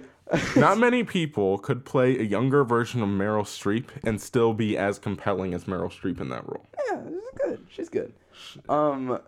Not 0.56 0.78
many 0.78 1.04
people 1.04 1.56
could 1.58 1.84
play 1.84 2.18
a 2.18 2.22
younger 2.24 2.64
version 2.64 3.00
of 3.00 3.08
Meryl 3.08 3.44
Streep 3.44 3.86
and 4.02 4.20
still 4.20 4.52
be 4.52 4.76
as 4.76 4.98
compelling 4.98 5.54
as 5.54 5.64
Meryl 5.64 5.88
Streep 5.90 6.20
in 6.20 6.28
that 6.30 6.44
role. 6.48 6.66
Yeah, 6.90 7.00
is 7.06 7.22
good. 7.40 7.66
She's 7.70 7.88
good. 7.88 8.12
Um, 8.68 9.20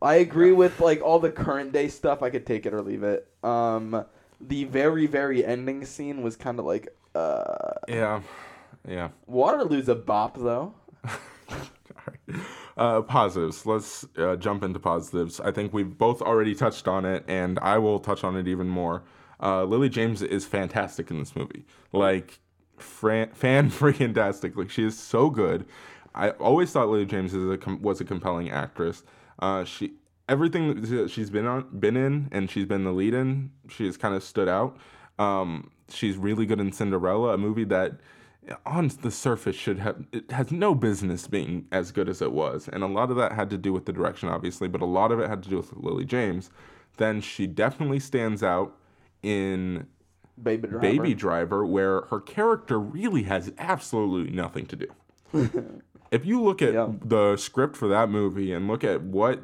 I 0.00 0.14
agree 0.14 0.52
with 0.52 0.80
like 0.80 1.02
all 1.02 1.18
the 1.18 1.30
current 1.30 1.72
day 1.72 1.88
stuff. 1.88 2.22
I 2.22 2.30
could 2.30 2.46
take 2.46 2.64
it 2.64 2.72
or 2.72 2.80
leave 2.80 3.02
it. 3.02 3.28
Um, 3.44 4.04
the 4.40 4.64
very 4.64 5.06
very 5.06 5.44
ending 5.44 5.84
scene 5.84 6.22
was 6.22 6.36
kind 6.36 6.58
of 6.58 6.64
like 6.64 6.88
uh, 7.14 7.72
Yeah, 7.86 8.22
yeah. 8.88 9.10
Waterloo's 9.26 9.90
a 9.90 9.94
bop 9.94 10.38
though. 10.38 10.72
Uh, 12.76 13.02
positives. 13.02 13.66
Let's 13.66 14.06
uh, 14.16 14.36
jump 14.36 14.62
into 14.62 14.78
positives. 14.78 15.38
I 15.38 15.50
think 15.50 15.74
we've 15.74 15.98
both 15.98 16.22
already 16.22 16.54
touched 16.54 16.88
on 16.88 17.04
it, 17.04 17.24
and 17.28 17.58
I 17.58 17.76
will 17.76 17.98
touch 17.98 18.24
on 18.24 18.36
it 18.36 18.48
even 18.48 18.68
more. 18.68 19.02
Uh, 19.42 19.64
Lily 19.64 19.90
James 19.90 20.22
is 20.22 20.46
fantastic 20.46 21.10
in 21.10 21.18
this 21.18 21.36
movie. 21.36 21.66
Like, 21.92 22.40
fran- 22.78 23.32
fan 23.32 23.70
freaking 23.70 24.14
tastic. 24.14 24.56
Like, 24.56 24.70
she 24.70 24.84
is 24.84 24.98
so 24.98 25.28
good. 25.28 25.66
I 26.14 26.30
always 26.30 26.72
thought 26.72 26.88
Lily 26.88 27.04
James 27.04 27.34
a 27.34 27.58
com- 27.58 27.82
was 27.82 28.00
a 28.00 28.04
compelling 28.04 28.50
actress. 28.50 29.02
Uh, 29.40 29.64
she 29.64 29.92
everything 30.28 30.80
that 30.80 31.10
she's 31.10 31.28
been 31.28 31.46
on, 31.46 31.66
been 31.78 31.96
in, 31.96 32.28
and 32.32 32.50
she's 32.50 32.64
been 32.64 32.84
the 32.84 32.92
lead 32.92 33.12
in. 33.12 33.50
She 33.68 33.84
has 33.86 33.96
kind 33.96 34.14
of 34.14 34.22
stood 34.22 34.48
out. 34.48 34.78
Um, 35.18 35.70
she's 35.90 36.16
really 36.16 36.46
good 36.46 36.60
in 36.60 36.72
Cinderella, 36.72 37.34
a 37.34 37.38
movie 37.38 37.64
that 37.64 38.00
on 38.66 38.88
the 39.02 39.10
surface 39.10 39.56
should 39.56 39.78
have 39.78 40.04
it 40.12 40.30
has 40.30 40.50
no 40.50 40.74
business 40.74 41.26
being 41.26 41.66
as 41.72 41.92
good 41.92 42.08
as 42.08 42.20
it 42.20 42.32
was 42.32 42.68
and 42.72 42.82
a 42.82 42.86
lot 42.86 43.10
of 43.10 43.16
that 43.16 43.32
had 43.32 43.48
to 43.50 43.58
do 43.58 43.72
with 43.72 43.86
the 43.86 43.92
direction 43.92 44.28
obviously 44.28 44.68
but 44.68 44.80
a 44.80 44.86
lot 44.86 45.12
of 45.12 45.20
it 45.20 45.28
had 45.28 45.42
to 45.42 45.48
do 45.48 45.56
with 45.56 45.72
lily 45.74 46.04
james 46.04 46.50
then 46.96 47.20
she 47.20 47.46
definitely 47.46 48.00
stands 48.00 48.42
out 48.42 48.76
in 49.22 49.86
Baby 50.42 50.68
driver. 50.68 50.80
baby 50.80 51.14
driver 51.14 51.66
where 51.66 52.02
her 52.02 52.20
character 52.20 52.78
really 52.80 53.24
has 53.24 53.52
absolutely 53.58 54.32
nothing 54.34 54.66
to 54.66 54.76
do 54.76 54.86
if 56.10 56.24
you 56.26 56.42
look 56.42 56.60
at 56.62 56.72
Yeah. 56.74 56.88
the 57.04 57.36
script 57.36 57.76
for 57.76 57.88
that 57.88 58.08
movie 58.10 58.52
and 58.52 58.66
look 58.66 58.82
at 58.82 59.02
what 59.02 59.40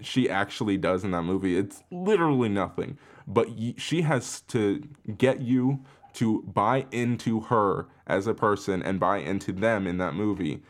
she 0.00 0.28
actually 0.28 0.76
does 0.76 1.04
in 1.04 1.10
that 1.12 1.22
movie, 1.22 1.56
it's 1.56 1.82
literally 1.90 2.48
nothing. 2.48 2.98
But 3.26 3.48
she 3.76 4.02
has 4.02 4.40
to 4.48 4.82
get 5.16 5.42
you 5.42 5.84
to 6.14 6.42
buy 6.42 6.86
into 6.90 7.40
her 7.40 7.86
as 8.06 8.26
a 8.26 8.34
person 8.34 8.82
and 8.82 8.98
buy 9.00 9.18
into 9.18 9.52
them 9.52 9.86
in 9.86 9.98
that 9.98 10.14
movie. 10.14 10.62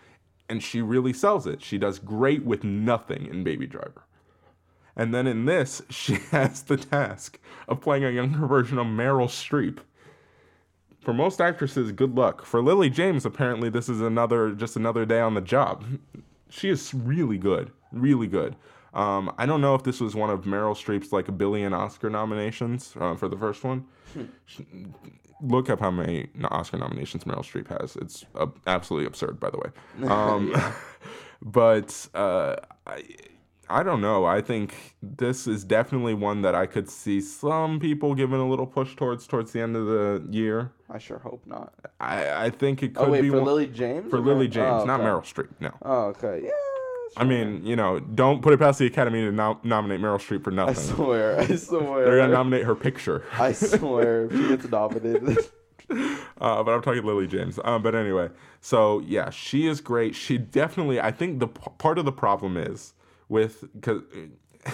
And 0.48 0.62
she 0.62 0.82
really 0.82 1.12
sells 1.12 1.46
it. 1.46 1.62
She 1.62 1.78
does 1.78 1.98
great 1.98 2.44
with 2.44 2.64
nothing 2.64 3.26
in 3.26 3.44
Baby 3.44 3.66
Driver. 3.66 4.04
And 4.96 5.14
then 5.14 5.26
in 5.26 5.44
this, 5.44 5.80
she 5.90 6.16
has 6.30 6.62
the 6.62 6.76
task 6.76 7.38
of 7.68 7.80
playing 7.80 8.04
a 8.04 8.10
younger 8.10 8.46
version 8.46 8.78
of 8.78 8.86
Meryl 8.86 9.28
Streep. 9.28 9.78
For 11.00 11.14
most 11.14 11.40
actresses, 11.40 11.92
good 11.92 12.14
luck. 12.14 12.44
For 12.44 12.62
Lily 12.62 12.90
James, 12.90 13.24
apparently 13.24 13.70
this 13.70 13.88
is 13.88 14.02
another 14.02 14.50
just 14.52 14.76
another 14.76 15.06
day 15.06 15.20
on 15.20 15.34
the 15.34 15.40
job. 15.40 15.84
She 16.50 16.68
is 16.68 16.92
really 16.92 17.38
good, 17.38 17.70
really 17.90 18.26
good. 18.26 18.56
Um, 18.92 19.32
I 19.38 19.46
don't 19.46 19.60
know 19.60 19.74
if 19.74 19.82
this 19.84 20.00
was 20.00 20.14
one 20.14 20.30
of 20.30 20.42
Meryl 20.42 20.74
Streep's 20.74 21.12
like 21.12 21.28
a 21.28 21.32
billion 21.32 21.72
Oscar 21.72 22.10
nominations 22.10 22.94
uh, 23.00 23.14
for 23.14 23.28
the 23.28 23.36
first 23.36 23.64
one. 23.64 23.86
She- 24.44 24.66
Look 25.42 25.70
up 25.70 25.80
how 25.80 25.90
many 25.90 26.28
Oscar 26.44 26.76
nominations 26.78 27.24
Meryl 27.24 27.40
Streep 27.44 27.68
has. 27.80 27.96
It's 27.96 28.24
uh, 28.34 28.46
absolutely 28.66 29.06
absurd, 29.06 29.40
by 29.40 29.50
the 29.50 29.58
way. 29.58 29.70
Um, 30.10 30.54
but 31.42 32.08
uh, 32.14 32.56
I, 32.86 33.02
I 33.68 33.82
don't 33.82 34.00
know. 34.00 34.24
I 34.24 34.40
think 34.42 34.96
this 35.02 35.46
is 35.46 35.64
definitely 35.64 36.12
one 36.14 36.42
that 36.42 36.54
I 36.54 36.66
could 36.66 36.88
see 36.90 37.20
some 37.20 37.78
people 37.80 38.14
giving 38.14 38.40
a 38.40 38.48
little 38.48 38.66
push 38.66 38.94
towards 38.96 39.26
towards 39.26 39.52
the 39.52 39.60
end 39.60 39.76
of 39.76 39.86
the 39.86 40.26
year. 40.30 40.72
I 40.90 40.98
sure 40.98 41.18
hope 41.20 41.46
not. 41.46 41.72
I, 42.00 42.46
I 42.46 42.50
think 42.50 42.82
it 42.82 42.94
could 42.94 43.06
Oh 43.06 43.10
wait, 43.10 43.22
be 43.22 43.30
for 43.30 43.36
one- 43.36 43.44
Lily 43.46 43.66
James. 43.68 44.10
for 44.10 44.16
or 44.18 44.20
Lily 44.20 44.48
James, 44.48 44.82
oh, 44.82 44.84
not. 44.84 45.00
Meryl 45.00 45.22
Streep. 45.22 45.48
No. 45.60 45.72
Oh 45.82 46.06
okay, 46.06 46.42
yeah. 46.44 46.50
I 47.16 47.24
mean, 47.24 47.64
you 47.64 47.76
know, 47.76 47.98
don't 48.00 48.40
put 48.40 48.52
it 48.52 48.58
past 48.58 48.78
the 48.78 48.86
Academy 48.86 49.20
to 49.22 49.32
nom- 49.32 49.60
nominate 49.64 50.00
Meryl 50.00 50.18
Streep 50.18 50.44
for 50.44 50.50
nothing. 50.50 50.76
I 50.76 50.78
swear, 50.78 51.40
I 51.40 51.56
swear. 51.56 52.04
They're 52.04 52.18
gonna 52.18 52.32
nominate 52.32 52.64
her 52.64 52.74
picture. 52.74 53.24
I 53.38 53.52
swear, 53.52 54.26
if 54.26 54.32
she 54.32 54.48
gets 54.48 54.68
nominated. 54.68 55.38
uh, 55.90 56.62
but 56.62 56.72
I'm 56.72 56.82
talking 56.82 57.04
Lily 57.04 57.26
James. 57.26 57.58
Um, 57.64 57.82
but 57.82 57.94
anyway, 57.94 58.28
so 58.60 59.00
yeah, 59.00 59.30
she 59.30 59.66
is 59.66 59.80
great. 59.80 60.14
She 60.14 60.38
definitely. 60.38 61.00
I 61.00 61.10
think 61.10 61.40
the 61.40 61.48
p- 61.48 61.70
part 61.78 61.98
of 61.98 62.04
the 62.04 62.12
problem 62.12 62.56
is 62.56 62.94
with 63.28 63.64
because. 63.74 64.02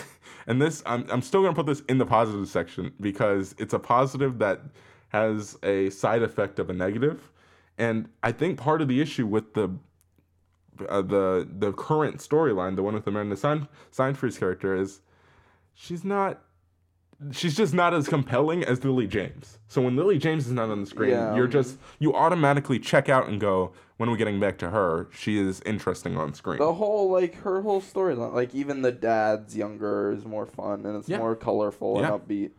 And 0.48 0.62
this, 0.62 0.80
I'm, 0.86 1.04
I'm 1.10 1.22
still 1.22 1.42
gonna 1.42 1.56
put 1.56 1.66
this 1.66 1.80
in 1.88 1.98
the 1.98 2.06
positive 2.06 2.46
section 2.48 2.92
because 3.00 3.56
it's 3.58 3.74
a 3.74 3.80
positive 3.80 4.38
that 4.38 4.60
has 5.08 5.58
a 5.64 5.90
side 5.90 6.22
effect 6.22 6.60
of 6.60 6.70
a 6.70 6.72
negative, 6.72 7.32
and 7.78 8.08
I 8.22 8.30
think 8.30 8.56
part 8.56 8.80
of 8.80 8.86
the 8.86 9.00
issue 9.00 9.26
with 9.26 9.54
the 9.54 9.70
uh, 10.88 11.02
the 11.02 11.48
the 11.58 11.72
current 11.72 12.18
storyline, 12.18 12.76
the 12.76 12.82
one 12.82 12.94
with 12.94 13.06
Amanda 13.06 13.36
Sein- 13.36 13.68
Seinfried's 13.92 14.38
character, 14.38 14.74
is 14.76 15.00
she's 15.74 16.04
not 16.04 16.42
she's 17.32 17.56
just 17.56 17.72
not 17.72 17.94
as 17.94 18.08
compelling 18.08 18.62
as 18.64 18.84
Lily 18.84 19.06
James. 19.06 19.58
So 19.68 19.80
when 19.80 19.96
Lily 19.96 20.18
James 20.18 20.46
is 20.46 20.52
not 20.52 20.68
on 20.70 20.80
the 20.82 20.86
screen, 20.86 21.10
Yeah, 21.10 21.34
you're 21.34 21.46
just 21.46 21.78
you 21.98 22.14
automatically 22.14 22.78
check 22.78 23.08
out 23.08 23.26
and 23.28 23.40
go, 23.40 23.72
when 23.96 24.08
are 24.08 24.12
we 24.12 24.18
getting 24.18 24.38
back 24.38 24.58
to 24.58 24.68
her? 24.70 25.08
She 25.14 25.38
is 25.38 25.62
interesting 25.64 26.16
on 26.18 26.34
screen. 26.34 26.58
the 26.58 26.74
whole 26.74 27.10
like 27.10 27.36
her 27.36 27.62
whole 27.62 27.80
storyline, 27.80 28.34
like 28.34 28.54
even 28.54 28.82
the 28.82 28.92
dad's 28.92 29.56
younger 29.56 30.12
is 30.12 30.24
more 30.26 30.44
fun 30.46 30.84
and 30.84 30.96
it's 30.98 31.08
Yeah. 31.08 31.18
more 31.18 31.34
colorful 31.34 31.98
Yeah. 32.00 32.12
and 32.14 32.22
upbeat. 32.22 32.50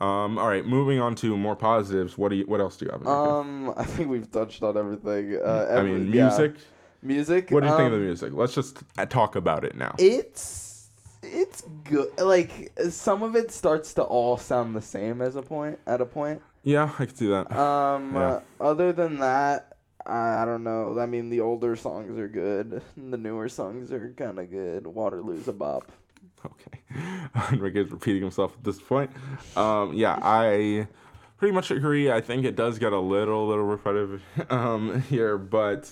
Um, 0.00 0.38
all 0.38 0.46
right, 0.46 0.64
moving 0.64 1.00
on 1.00 1.16
to 1.16 1.36
more 1.36 1.56
positives. 1.56 2.16
What 2.16 2.28
do 2.28 2.36
you? 2.36 2.44
What 2.46 2.60
else 2.60 2.76
do 2.76 2.84
you 2.84 2.92
have? 2.92 3.04
Um, 3.04 3.74
I 3.76 3.82
think 3.82 4.08
we've 4.08 4.30
touched 4.30 4.62
on 4.62 4.76
everything. 4.76 5.40
Uh, 5.44 5.66
I 5.68 5.78
every- 5.78 5.90
mean, 5.90 6.12
yeah. 6.12 6.28
Music. 7.02 7.50
What 7.50 7.60
do 7.62 7.66
you 7.66 7.76
think 7.76 7.86
of 7.88 7.92
um, 7.94 7.98
the 8.00 8.04
music? 8.04 8.32
Let's 8.32 8.54
just 8.54 8.82
talk 9.08 9.36
about 9.36 9.64
it 9.64 9.76
now. 9.76 9.94
It's 9.98 10.88
it's 11.22 11.62
good. 11.84 12.08
Like 12.20 12.72
some 12.90 13.22
of 13.22 13.34
it 13.36 13.50
starts 13.50 13.94
to 13.94 14.02
all 14.02 14.36
sound 14.36 14.74
the 14.76 14.82
same 14.82 15.20
as 15.20 15.36
a 15.36 15.42
point 15.42 15.78
at 15.86 16.00
a 16.00 16.06
point. 16.06 16.40
yeah, 16.62 16.90
I 16.98 17.06
can 17.06 17.14
see 17.14 17.28
that. 17.28 17.50
Um, 17.56 18.14
Yeah. 18.14 18.20
uh, 18.20 18.40
other 18.60 18.92
than 18.92 19.18
that, 19.18 19.76
I, 20.06 20.42
I 20.42 20.44
don't 20.44 20.62
know. 20.64 20.98
I 20.98 21.06
mean, 21.06 21.28
the 21.30 21.40
older 21.40 21.76
songs 21.76 22.18
are 22.18 22.28
good. 22.28 22.82
The 22.96 23.16
newer 23.16 23.48
songs 23.48 23.92
are 23.92 24.12
kind 24.16 24.38
of 24.38 24.50
good. 24.50 24.86
Waterloo's 24.86 25.48
a 25.48 25.52
bop. 25.52 25.90
Okay. 26.46 26.78
Enrique's 27.52 27.90
repeating 27.90 28.22
himself 28.22 28.54
at 28.56 28.64
this 28.64 28.80
point. 28.80 29.10
Um, 29.56 29.92
yeah, 29.94 30.18
I 30.22 30.86
pretty 31.36 31.52
much 31.52 31.70
agree. 31.72 32.10
I 32.12 32.20
think 32.20 32.44
it 32.44 32.54
does 32.54 32.78
get 32.78 32.92
a 32.92 32.98
little, 33.00 33.46
little 33.48 33.64
repetitive 33.64 34.22
um, 34.50 35.02
here, 35.02 35.36
but 35.36 35.90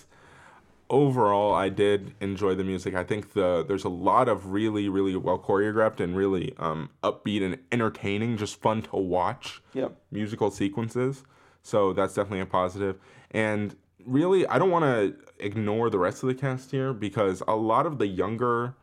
overall, 0.90 1.54
I 1.54 1.68
did 1.68 2.14
enjoy 2.20 2.54
the 2.54 2.64
music. 2.64 2.94
I 2.94 3.04
think 3.04 3.32
the 3.32 3.64
there's 3.66 3.84
a 3.84 3.88
lot 3.88 4.28
of 4.28 4.46
really, 4.52 4.88
really 4.88 5.16
well 5.16 5.38
choreographed 5.38 6.00
and 6.00 6.16
really 6.16 6.54
um, 6.58 6.90
upbeat 7.02 7.42
and 7.44 7.58
entertaining, 7.72 8.36
just 8.36 8.60
fun 8.60 8.82
to 8.82 8.96
watch 8.96 9.62
Yep. 9.74 9.96
musical 10.10 10.50
sequences. 10.50 11.24
So 11.62 11.92
that's 11.92 12.14
definitely 12.14 12.40
a 12.40 12.46
positive. 12.46 12.98
And 13.32 13.74
really, 14.06 14.46
I 14.46 14.58
don't 14.58 14.70
want 14.70 14.84
to 14.84 15.16
ignore 15.44 15.90
the 15.90 15.98
rest 15.98 16.22
of 16.22 16.28
the 16.28 16.34
cast 16.34 16.70
here 16.70 16.92
because 16.92 17.42
a 17.48 17.56
lot 17.56 17.86
of 17.86 17.98
the 17.98 18.06
younger 18.06 18.74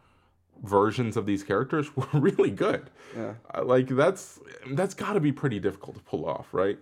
versions 0.63 1.17
of 1.17 1.25
these 1.25 1.43
characters 1.43 1.95
were 1.95 2.07
really 2.13 2.51
good. 2.51 2.89
Yeah. 3.15 3.33
Uh, 3.53 3.63
Like 3.63 3.87
that's 3.87 4.39
that's 4.71 4.93
got 4.93 5.13
to 5.13 5.19
be 5.19 5.31
pretty 5.31 5.59
difficult 5.59 5.95
to 5.97 6.03
pull 6.03 6.25
off, 6.27 6.53
right? 6.53 6.77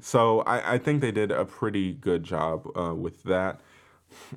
So 0.00 0.40
I, 0.42 0.74
I 0.74 0.78
think 0.78 1.00
they 1.00 1.12
did 1.12 1.30
a 1.30 1.44
pretty 1.44 1.92
good 1.94 2.22
job 2.24 2.66
uh, 2.76 2.94
with 2.94 3.22
that. 3.24 3.60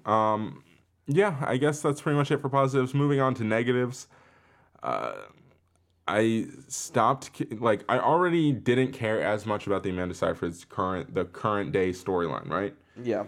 Um, 0.06 0.64
yeah, 1.08 1.38
I 1.42 1.58
guess 1.58 1.82
that's 1.82 2.02
pretty 2.02 2.18
much 2.18 2.32
it 2.32 2.42
for 2.42 2.50
positives. 2.50 2.94
Moving 2.94 3.20
on 3.20 3.34
to 3.36 3.44
negatives. 3.44 4.08
Uh, 4.82 5.14
I 6.08 6.48
stopped 6.68 7.42
like 7.60 7.84
I 7.88 8.00
already 8.00 8.52
didn't 8.52 8.92
care 8.92 9.22
as 9.22 9.46
much 9.46 9.68
about 9.68 9.84
the 9.84 9.90
Amanda 9.90 10.14
Seyfried's 10.14 10.66
current 10.66 11.14
the 11.14 11.26
current 11.26 11.72
day 11.72 11.92
storyline, 11.92 12.50
right? 12.50 12.76
Yeah. 13.02 13.26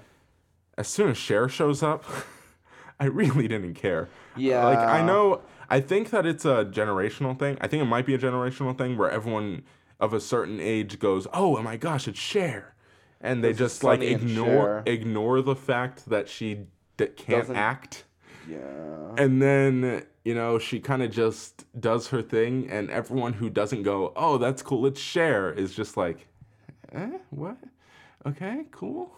As 0.77 0.87
soon 0.87 1.11
as 1.11 1.17
Cher 1.17 1.47
shows 1.47 1.81
up, 1.81 2.03
I 2.99 3.05
really 3.05 3.47
didn't 3.47 3.75
care. 3.75 4.09
Yeah. 4.35 4.65
Like 4.65 4.79
I 4.79 5.01
know 5.01 5.41
I 5.69 5.79
think 5.79 6.09
that 6.09 6.25
it's 6.25 6.45
a 6.45 6.65
generational 6.65 7.37
thing. 7.37 7.57
I 7.61 7.67
think 7.67 7.81
it 7.81 7.85
might 7.85 8.05
be 8.05 8.13
a 8.13 8.19
generational 8.19 8.77
thing 8.77 8.97
where 8.97 9.09
everyone 9.09 9.63
of 9.99 10.13
a 10.13 10.19
certain 10.19 10.59
age 10.59 10.99
goes, 10.99 11.27
"Oh 11.33 11.61
my 11.61 11.77
gosh, 11.77 12.07
it's 12.07 12.19
Cher." 12.19 12.74
And 13.25 13.43
they 13.43 13.53
just 13.53 13.83
like 13.83 14.01
ignore 14.01 14.83
ignore 14.85 15.41
the 15.41 15.55
fact 15.55 15.97
that 16.09 16.29
she 16.29 16.49
d- 16.97 17.07
can't 17.07 17.41
Doesn't- 17.41 17.55
act 17.55 18.03
Yeah. 18.47 18.59
and 19.17 19.41
then 19.41 20.05
you 20.23 20.35
know 20.39 20.59
she 20.59 20.79
kind 20.79 21.01
of 21.05 21.09
just 21.11 21.65
does 21.89 22.07
her 22.13 22.21
thing 22.21 22.69
and 22.69 22.89
everyone 22.91 23.33
who 23.33 23.49
doesn't 23.49 23.83
go 23.83 23.97
oh 24.15 24.37
that's 24.37 24.61
cool 24.61 24.81
let's 24.81 24.99
Cher 25.01 25.51
is 25.63 25.73
just 25.75 25.97
like 25.97 26.19
eh 26.93 27.17
what 27.31 27.57
okay 28.25 28.65
cool 28.71 29.11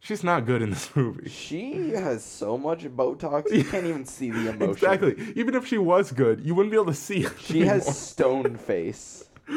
she's 0.00 0.24
not 0.24 0.46
good 0.46 0.60
in 0.62 0.70
this 0.70 0.88
movie 1.00 1.28
She 1.28 1.90
has 1.90 2.24
so 2.24 2.56
much 2.58 2.84
Botox, 2.84 3.50
you 3.52 3.64
can't 3.64 3.86
even 3.86 4.04
see 4.06 4.30
the 4.30 4.48
emotion. 4.52 4.70
exactly 4.70 5.14
even 5.36 5.54
if 5.54 5.66
she 5.66 5.78
was 5.78 6.12
good 6.12 6.40
you 6.46 6.54
wouldn't 6.54 6.70
be 6.72 6.76
able 6.82 6.92
to 6.98 7.02
see 7.08 7.20
it 7.28 7.32
She 7.38 7.60
has 7.72 7.82
anymore. 7.82 7.94
stone 7.94 8.56
face. 8.56 9.24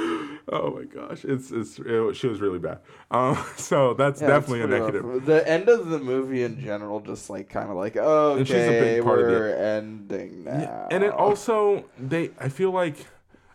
oh 0.52 0.72
my 0.72 0.84
gosh 0.84 1.26
it's 1.26 1.52
it's 1.52 1.80
it, 1.80 2.16
she 2.16 2.28
was 2.28 2.40
really 2.40 2.60
bad 2.60 2.80
um 3.12 3.38
so 3.58 3.94
that's 3.94 4.22
Yeah, 4.22 4.28
definitely 4.28 4.62
a 4.62 4.68
negative 4.68 5.04
rough. 5.04 5.26
The 5.26 5.48
end 5.48 5.70
of 5.70 5.88
the 5.88 6.00
movie 6.00 6.44
in 6.44 6.60
general, 6.60 7.00
just 7.00 7.30
like 7.30 7.50
kind 7.50 7.70
of 7.70 7.76
like, 7.78 7.98
okay, 7.98 8.44
she's 8.44 8.68
a 8.68 8.74
big 8.74 9.00
part 9.02 9.20
of 9.20 9.28
we're 9.28 9.56
ending 9.56 10.44
now. 10.44 10.88
And 10.90 11.04
it 11.04 11.12
also 11.12 11.86
they 11.98 12.32
I 12.40 12.50
feel 12.50 12.72
like 12.72 13.06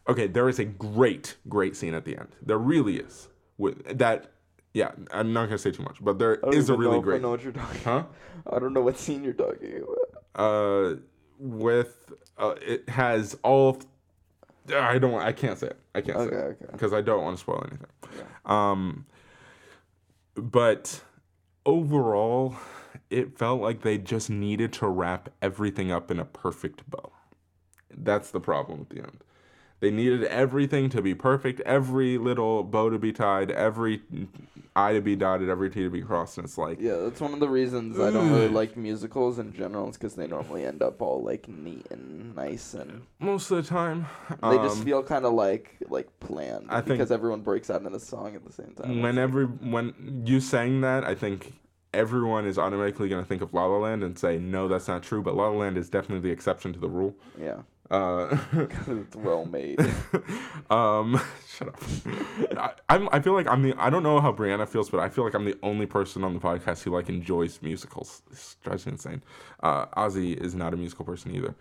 okay, 0.09 0.27
there 0.27 0.49
is 0.49 0.59
a 0.59 0.65
great 0.65 1.37
great 1.49 1.77
scene 1.77 1.95
at 1.95 2.05
the 2.05 2.17
end. 2.17 2.29
There 2.43 2.59
really 2.59 2.97
is. 2.99 3.29
With 3.59 3.99
that 3.99 4.33
yeah, 4.75 4.93
I'm 5.11 5.33
not 5.33 5.47
going 5.47 5.59
to 5.59 5.59
say 5.59 5.71
too 5.71 5.83
much, 5.83 6.03
but 6.03 6.19
there 6.19 6.37
don't 6.37 6.55
is 6.55 6.71
a 6.71 6.75
really 6.75 6.99
if 6.99 7.11
I 7.11 7.19
great 7.19 7.23
know 7.23 7.31
what 7.31 7.43
you're 7.43 7.53
talking. 7.53 7.81
Huh? 7.85 8.05
I 8.51 8.59
don't 8.59 8.73
know 8.73 8.81
what 8.83 8.99
scene 8.99 9.25
you're 9.25 9.33
talking 9.35 9.83
about. 9.83 10.09
uh 10.35 10.97
with 11.39 12.13
uh, 12.39 12.55
it 12.63 12.89
has 12.89 13.37
all 13.43 13.81
I 14.71 14.99
don't 14.99 15.15
I 15.21 15.33
can't 15.33 15.59
say 15.59 15.69
it. 15.69 15.79
I 15.95 16.01
can't 16.01 16.19
Okay, 16.19 16.31
say 16.31 16.37
it 16.37 16.59
okay. 16.63 16.67
because 16.73 16.93
I 16.93 17.01
don't 17.01 17.23
want 17.23 17.37
to 17.37 17.41
spoil 17.41 17.65
anything. 17.69 18.27
Um 18.45 19.07
but 20.35 21.03
overall 21.67 22.57
it 23.11 23.37
felt 23.37 23.61
like 23.61 23.83
they 23.83 23.99
just 23.99 24.31
needed 24.31 24.73
to 24.75 24.89
wrap 24.89 25.31
everything 25.41 25.91
up 25.93 26.11
in 26.11 26.19
a 26.19 26.25
perfect 26.25 26.89
bow. 26.89 27.13
That's 27.91 28.31
the 28.31 28.41
problem 28.41 28.81
at 28.83 28.91
the 28.91 29.03
end. 29.03 29.19
They 29.83 29.91
needed 29.91 30.23
everything 30.23 30.91
to 30.91 31.03
be 31.03 31.13
perfect, 31.13 31.61
every 31.63 32.17
little 32.17 32.63
bow 32.63 32.89
to 32.89 33.01
be 33.01 33.13
tied, 33.13 33.51
every 33.51 34.01
I 34.77 34.93
to 34.93 35.01
be 35.01 35.17
dotted, 35.17 35.49
every 35.49 35.71
T 35.71 35.83
to 35.83 35.91
be 35.91 36.03
crossed, 36.03 36.39
and 36.39 36.45
it's 36.45 36.57
like 36.57 36.81
Yeah, 36.81 36.99
that's 36.99 37.21
one 37.21 37.35
of 37.35 37.41
the 37.41 37.49
reasons 37.49 37.99
I 37.99 38.13
don't 38.13 38.31
really 38.31 38.47
like 38.47 38.77
musicals 38.77 39.41
in 39.41 39.53
general. 39.53 39.89
Is 39.89 39.99
because 39.99 40.15
they 40.15 40.29
normally 40.29 40.65
end 40.65 40.85
up 40.85 41.03
all 41.03 41.21
like 41.25 41.49
neat 41.49 41.85
and 41.91 42.33
nice, 42.37 42.75
and 42.75 43.03
most 43.19 43.51
of 43.51 43.57
the 43.57 43.65
time 43.65 44.07
they 44.41 44.57
just 44.59 44.79
um, 44.79 44.85
feel 44.85 45.03
kind 45.03 45.25
of 45.25 45.33
like 45.33 45.77
like 45.89 46.09
planned 46.21 46.69
I 46.71 46.77
think- 46.77 46.99
because 46.99 47.11
everyone 47.11 47.41
breaks 47.41 47.69
out 47.69 47.83
in 47.83 47.93
a 47.93 47.99
song 47.99 48.37
at 48.37 48.45
the 48.45 48.53
same 48.53 48.75
time. 48.77 49.03
when 49.03 49.19
every 49.19 49.47
when 49.47 50.23
you 50.25 50.39
saying 50.39 50.83
that, 50.83 51.03
I 51.03 51.17
think 51.17 51.55
everyone 51.93 52.47
is 52.47 52.57
automatically 52.57 53.09
going 53.09 53.21
to 53.23 53.29
think 53.29 53.43
of 53.43 53.53
La 53.53 53.67
La 53.67 53.79
Land 53.79 54.05
and 54.05 54.17
say 54.17 54.39
no, 54.39 54.69
that's 54.69 54.87
not 54.87 55.03
true. 55.03 55.23
But 55.23 55.35
La 55.35 55.49
La 55.49 55.59
Land 55.59 55.77
is 55.77 55.91
definitely 55.91 56.21
the 56.29 56.33
exception 56.33 56.73
to 56.73 56.79
the 56.79 56.89
rule. 56.89 57.17
yeah, 57.37 57.63
Uh, 57.93 58.39
it's 58.87 59.15
well 59.15 59.45
made. 59.45 59.79
um, 60.71 61.21
shut 61.47 61.69
up. 61.69 61.81
I, 62.57 62.73
I'm, 62.89 63.09
I 63.13 63.21
feel 63.21 63.35
like 63.35 63.47
I'm 63.47 63.63
the. 63.63 63.75
I 63.77 63.91
don't 63.91 64.03
know 64.03 64.19
how 64.19 64.33
Brianna 64.33 64.67
feels, 64.67 64.89
but 64.89 64.99
I 65.01 65.11
feel 65.11 65.25
like 65.25 65.35
I'm 65.35 65.45
the 65.45 65.59
only 65.63 65.85
person 65.85 66.25
on 66.25 66.33
the 66.33 66.41
podcast 66.41 66.83
who 66.83 66.91
like 66.91 67.11
enjoys 67.11 67.61
musicals. 67.61 68.23
It 68.31 68.57
drives 68.65 68.87
me 68.87 68.93
insane. 68.93 69.23
Uh, 69.63 69.87
Ozzy 69.89 70.35
is 70.35 70.55
not 70.55 70.73
a 70.73 70.77
musical 70.79 71.05
person 71.05 71.37
either. 71.37 71.55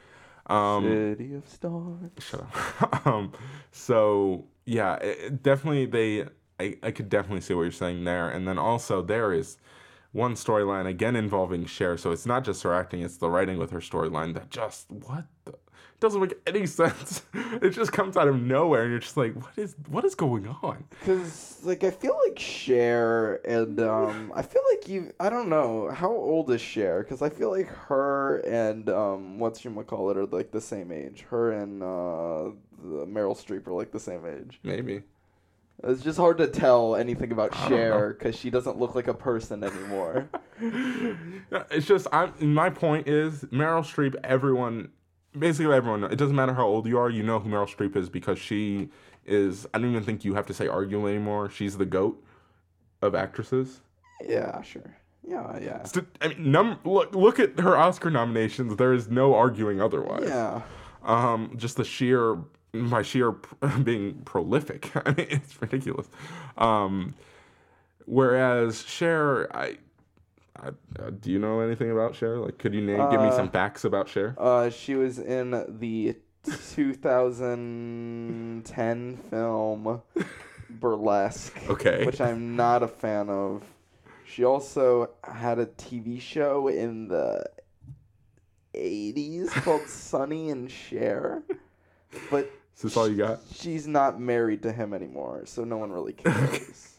Um, 0.47 0.85
City 0.85 1.33
of 1.33 1.47
Stars. 1.49 2.11
shut 2.19 2.39
up. 2.41 3.05
um, 3.05 3.33
so 3.71 4.45
yeah, 4.65 4.95
it, 4.95 5.19
it 5.19 5.43
definitely 5.43 5.85
they. 5.85 6.29
I, 6.61 6.77
I 6.81 6.91
could 6.91 7.09
definitely 7.09 7.41
see 7.41 7.55
what 7.55 7.63
you're 7.63 7.71
saying 7.71 8.05
there, 8.05 8.29
and 8.29 8.47
then 8.47 8.57
also 8.57 9.01
there 9.01 9.33
is 9.33 9.57
one 10.13 10.35
storyline 10.35 10.85
again 10.85 11.17
involving 11.17 11.65
Cher. 11.65 11.97
So 11.97 12.11
it's 12.11 12.25
not 12.25 12.45
just 12.45 12.63
her 12.63 12.73
acting; 12.73 13.01
it's 13.01 13.17
the 13.17 13.29
writing 13.29 13.57
with 13.57 13.71
her 13.71 13.79
storyline 13.79 14.33
that 14.35 14.49
just 14.49 14.89
what 14.89 15.25
the 15.43 15.55
doesn't 15.99 16.19
make 16.19 16.33
any 16.47 16.65
sense. 16.81 17.21
It 17.61 17.69
just 17.69 17.93
comes 17.93 18.17
out 18.17 18.27
of 18.27 18.41
nowhere, 18.41 18.83
and 18.83 18.91
you're 18.91 18.99
just 18.99 19.17
like, 19.17 19.35
what 19.35 19.57
is 19.57 19.75
what 19.87 20.03
is 20.05 20.15
going 20.15 20.47
on? 20.47 20.83
Cause 21.05 21.59
like 21.63 21.83
I 21.83 21.91
feel 21.91 22.17
like 22.27 22.37
Cher 22.37 23.35
and 23.47 23.79
um 23.79 24.31
I 24.35 24.41
feel 24.41 24.63
like 24.71 24.87
you 24.87 25.13
I 25.19 25.29
don't 25.29 25.49
know 25.49 25.89
how 25.89 26.11
old 26.11 26.51
is 26.51 26.61
Cher 26.61 27.03
because 27.03 27.21
I 27.21 27.29
feel 27.29 27.51
like 27.51 27.67
her 27.67 28.37
and 28.39 28.89
um 28.89 29.39
what's 29.39 29.63
you 29.63 29.71
call 29.83 30.09
it 30.09 30.17
are 30.17 30.25
like 30.25 30.51
the 30.51 30.61
same 30.61 30.91
age. 30.91 31.21
Her 31.29 31.51
and 31.51 31.81
uh 31.81 32.51
the 32.83 33.05
Meryl 33.05 33.37
Streep 33.37 33.67
are 33.67 33.73
like 33.73 33.91
the 33.91 33.99
same 33.99 34.25
age. 34.25 34.59
Maybe. 34.63 35.03
It's 35.83 36.03
just 36.03 36.19
hard 36.19 36.37
to 36.37 36.47
tell 36.47 36.95
anything 36.95 37.31
about 37.31 37.55
I 37.55 37.69
Cher 37.69 38.09
because 38.13 38.35
she 38.35 38.49
doesn't 38.49 38.77
look 38.77 38.93
like 38.95 39.07
a 39.07 39.13
person 39.13 39.63
anymore. 39.63 40.29
It's 41.71 41.87
just 41.87 42.05
I'm 42.11 42.53
my 42.53 42.69
point 42.69 43.07
is 43.07 43.41
Meryl 43.45 43.81
Streep. 43.81 44.15
Everyone, 44.23 44.89
basically 45.37 45.73
everyone. 45.73 46.01
Knows. 46.01 46.11
It 46.11 46.17
doesn't 46.17 46.35
matter 46.35 46.53
how 46.53 46.65
old 46.65 46.87
you 46.87 46.97
are. 46.97 47.09
You 47.09 47.23
know 47.23 47.39
who 47.39 47.49
Meryl 47.49 47.67
Streep 47.67 47.95
is 47.95 48.09
because 48.09 48.39
she 48.39 48.89
is. 49.25 49.67
I 49.73 49.79
don't 49.79 49.91
even 49.91 50.03
think 50.03 50.23
you 50.25 50.33
have 50.35 50.45
to 50.47 50.53
say 50.53 50.67
argue 50.67 51.07
anymore. 51.07 51.49
She's 51.49 51.77
the 51.77 51.85
goat 51.85 52.23
of 53.01 53.15
actresses. 53.15 53.81
yeah, 54.27 54.61
sure. 54.61 54.95
Yeah, 55.27 55.59
yeah. 55.59 55.83
St- 55.83 56.07
I 56.19 56.29
mean, 56.29 56.51
num- 56.51 56.79
look 56.83 57.13
look 57.15 57.39
at 57.39 57.59
her 57.59 57.77
Oscar 57.77 58.09
nominations. 58.09 58.75
There 58.75 58.93
is 58.93 59.07
no 59.09 59.35
arguing 59.35 59.79
otherwise. 59.79 60.23
Yeah. 60.25 60.61
Um, 61.03 61.53
just 61.57 61.77
the 61.77 61.83
sheer 61.83 62.37
by 62.73 63.01
sheer 63.03 63.31
being 63.83 64.21
prolific. 64.25 64.91
I 65.05 65.09
mean, 65.13 65.27
it's 65.29 65.61
ridiculous. 65.61 66.07
Um, 66.57 67.13
whereas 68.05 68.83
Cher, 68.83 69.55
I, 69.55 69.77
I 70.62 70.67
uh, 71.02 71.10
do 71.19 71.32
you 71.32 71.39
know 71.39 71.60
anything 71.62 71.89
about 71.91 72.13
Cher? 72.15 72.38
Like, 72.38 72.58
could 72.60 72.74
you 72.76 72.82
name 72.82 72.97
give 73.10 73.19
me 73.19 73.28
Uh, 73.30 73.36
some 73.36 73.50
facts 73.50 73.84
about 73.84 74.08
Cher? 74.08 74.36
Uh, 74.38 74.69
she 74.69 74.93
was 74.95 75.17
in 75.19 75.52
the 75.80 76.15
2010 76.76 79.17
film 79.30 80.02
Burlesque. 80.69 81.58
Okay. 81.69 82.06
which 82.06 82.21
I'm 82.21 82.56
not 82.56 82.84
a 82.84 82.88
fan 82.88 83.30
of. 83.30 83.63
She 84.26 84.43
also 84.45 85.10
had 85.24 85.60
a 85.60 85.65
TV 85.65 86.21
show 86.21 86.67
in 86.69 87.08
the 87.10 87.43
80s 88.74 89.50
called 89.63 89.82
Sonny 89.88 90.50
and 90.50 90.71
Cher, 90.71 91.43
but 92.30 92.50
Is 92.78 92.84
this 92.84 92.95
all 92.97 93.10
you 93.10 93.17
got? 93.17 93.41
she's 93.54 93.86
not 93.88 94.21
married 94.21 94.63
to 94.63 94.71
him 94.71 94.93
anymore, 94.93 95.41
so 95.45 95.63
no 95.65 95.76
one 95.78 95.91
really 95.91 96.13
cares. 96.13 96.93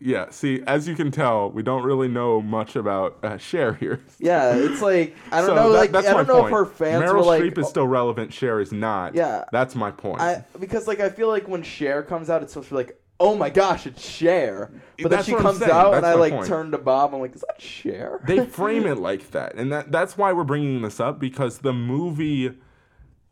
Yeah. 0.00 0.30
See, 0.30 0.62
as 0.66 0.88
you 0.88 0.94
can 0.96 1.10
tell, 1.10 1.50
we 1.50 1.62
don't 1.62 1.82
really 1.84 2.08
know 2.08 2.40
much 2.40 2.74
about 2.76 3.18
uh, 3.24 3.36
Cher 3.38 3.74
here. 3.74 4.00
yeah, 4.18 4.54
it's 4.54 4.82
like 4.82 5.14
I 5.30 5.38
don't 5.38 5.46
So 5.50 5.54
know, 5.54 5.72
that- 5.72 5.78
like 5.78 5.92
that's 5.92 6.08
I 6.08 6.12
don't 6.14 6.26
know 6.28 6.40
point. 6.42 6.46
if 6.46 6.58
her 6.58 6.66
fans 6.66 7.04
Meryl 7.04 7.14
were 7.14 7.22
like, 7.22 7.42
Streep 7.42 7.58
is 7.58 7.68
still 7.68 7.86
relevant. 7.86 8.32
Cher 8.32 8.60
is 8.60 8.72
not. 8.72 9.14
Yeah. 9.14 9.44
That's 9.52 9.74
my 9.74 9.90
point. 9.90 10.20
I 10.20 10.44
because 10.58 10.86
like 10.88 11.00
I 11.00 11.08
feel 11.08 11.28
like 11.28 11.46
when 11.48 11.62
Cher 11.62 12.02
comes 12.02 12.28
out, 12.30 12.42
it's 12.42 12.52
supposed 12.52 12.68
to 12.70 12.74
be 12.74 12.76
like, 12.78 13.00
oh 13.20 13.36
my 13.36 13.50
gosh, 13.50 13.86
it's 13.86 14.04
Cher, 14.04 14.70
but 15.02 15.10
then 15.10 15.22
she 15.22 15.34
comes 15.34 15.60
out 15.62 15.92
That's 15.92 15.96
and 15.98 16.06
I 16.06 16.14
like 16.14 16.32
point. 16.32 16.46
turn 16.46 16.70
to 16.70 16.78
Bob, 16.78 17.14
I'm 17.14 17.20
like, 17.20 17.34
is 17.34 17.44
that 17.46 17.60
Cher? 17.60 18.20
they 18.26 18.44
frame 18.46 18.86
it 18.86 18.96
like 18.98 19.30
that, 19.32 19.54
and 19.56 19.70
that 19.72 19.92
that's 19.92 20.16
why 20.18 20.32
we're 20.32 20.44
bringing 20.44 20.82
this 20.82 20.98
up 21.00 21.18
because 21.20 21.58
the 21.58 21.72
movie. 21.72 22.52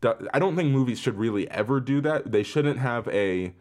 I 0.01 0.39
don't 0.39 0.55
think 0.55 0.71
movies 0.71 0.97
should 0.97 1.17
really 1.17 1.49
ever 1.51 1.81
do 1.81 1.99
that. 2.01 2.31
They 2.31 2.41
shouldn't 2.43 2.79
have 2.79 3.05
a 3.09 3.53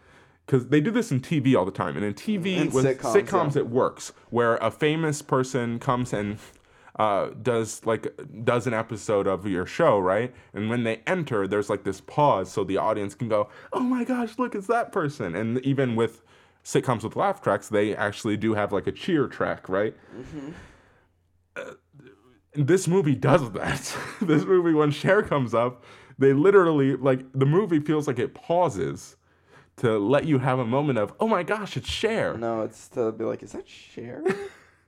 because 0.48 0.68
they 0.68 0.80
do 0.80 0.90
this 0.90 1.12
in 1.12 1.20
TV 1.20 1.54
all 1.54 1.66
the 1.66 1.70
time, 1.70 1.94
and 1.94 2.04
in 2.04 2.14
TV 2.14 2.56
In 2.56 2.70
with 2.70 2.87
sitcoms, 2.87 3.14
sitcoms, 3.14 3.54
yeah. 3.54 3.61
it 3.61 3.68
works 3.68 4.12
where 4.30 4.56
a 4.56 4.70
famous 4.70 5.20
person 5.20 5.78
comes 5.78 6.14
and 6.14 6.38
uh, 6.98 7.28
does 7.42 7.84
like 7.84 8.08
does 8.44 8.66
an 8.66 8.72
episode 8.72 9.26
of 9.26 9.46
your 9.46 9.66
show, 9.66 9.98
right? 9.98 10.34
And 10.54 10.70
when 10.70 10.84
they 10.84 11.02
enter, 11.06 11.46
there's 11.46 11.68
like 11.68 11.84
this 11.84 12.00
pause 12.00 12.50
so 12.50 12.64
the 12.64 12.78
audience 12.78 13.14
can 13.14 13.28
go, 13.28 13.50
"Oh 13.74 13.80
my 13.80 14.04
gosh, 14.04 14.38
look, 14.38 14.54
it's 14.54 14.66
that 14.68 14.90
person!" 14.90 15.37
And 15.37 15.58
even 15.66 15.94
with 15.96 16.22
sitcoms 16.64 17.04
with 17.04 17.14
laugh 17.14 17.42
tracks, 17.42 17.68
they 17.68 17.94
actually 17.94 18.38
do 18.38 18.54
have 18.54 18.72
like 18.72 18.87
a 18.87 18.92
cheer 18.92 19.28
track, 19.28 19.68
right? 19.68 19.94
this 22.54 22.88
movie 22.88 23.14
does 23.14 23.52
that. 23.52 23.96
this 24.22 24.44
movie, 24.44 24.72
when 24.72 24.90
Cher 24.92 25.22
comes 25.22 25.52
up, 25.52 25.84
they 26.18 26.32
literally 26.32 26.96
like 26.96 27.20
the 27.34 27.46
movie 27.46 27.80
feels 27.80 28.06
like 28.06 28.18
it 28.18 28.34
pauses 28.34 29.17
to 29.78 29.98
let 29.98 30.24
you 30.26 30.38
have 30.38 30.58
a 30.58 30.66
moment 30.66 30.98
of, 30.98 31.12
oh 31.20 31.28
my 31.28 31.42
gosh, 31.42 31.76
it's 31.76 31.88
Cher, 31.88 32.36
No, 32.36 32.62
it's 32.62 32.88
to 32.90 33.12
be 33.12 33.24
like, 33.24 33.42
is 33.42 33.52
that 33.52 33.68
Cher? 33.68 34.22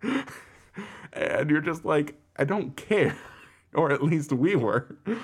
and 1.12 1.50
you're 1.50 1.60
just 1.60 1.84
like, 1.84 2.20
I 2.36 2.44
don't 2.44 2.76
care, 2.76 3.16
or 3.74 3.92
at 3.92 4.02
least 4.02 4.32
we 4.32 4.56
were. 4.56 4.96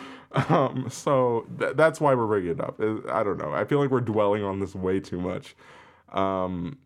Um, 0.50 0.88
so 0.90 1.46
th- 1.58 1.76
that's 1.76 1.98
why 1.98 2.14
we're 2.14 2.26
bringing 2.26 2.50
it 2.50 2.60
up. 2.60 2.78
I 2.78 3.22
don't 3.22 3.38
know. 3.38 3.54
I 3.54 3.64
feel 3.64 3.78
like 3.78 3.90
we're 3.90 4.00
dwelling 4.00 4.42
on 4.42 4.58
this 4.58 4.74
way 4.74 5.00
too 5.00 5.18
much. 5.18 5.56
Um, 6.12 6.78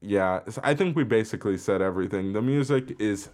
yeah, 0.00 0.40
I 0.62 0.74
think 0.74 0.94
we 0.94 1.02
basically 1.02 1.58
said 1.58 1.82
everything. 1.82 2.32
The 2.32 2.42
music 2.42 2.94
is 3.00 3.30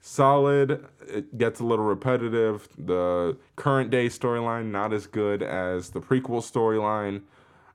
solid. 0.00 0.86
It 1.06 1.38
gets 1.38 1.60
a 1.60 1.64
little 1.64 1.84
repetitive. 1.84 2.68
The 2.78 3.36
current 3.54 3.90
day 3.90 4.06
storyline 4.06 4.70
not 4.70 4.92
as 4.92 5.06
good 5.06 5.42
as 5.42 5.90
the 5.90 6.00
prequel 6.00 6.40
storyline. 6.42 7.22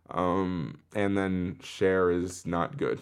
Um, 0.10 0.80
and 0.96 1.18
then 1.18 1.60
Cher 1.64 2.12
is 2.12 2.46
not 2.46 2.78
good. 2.78 3.00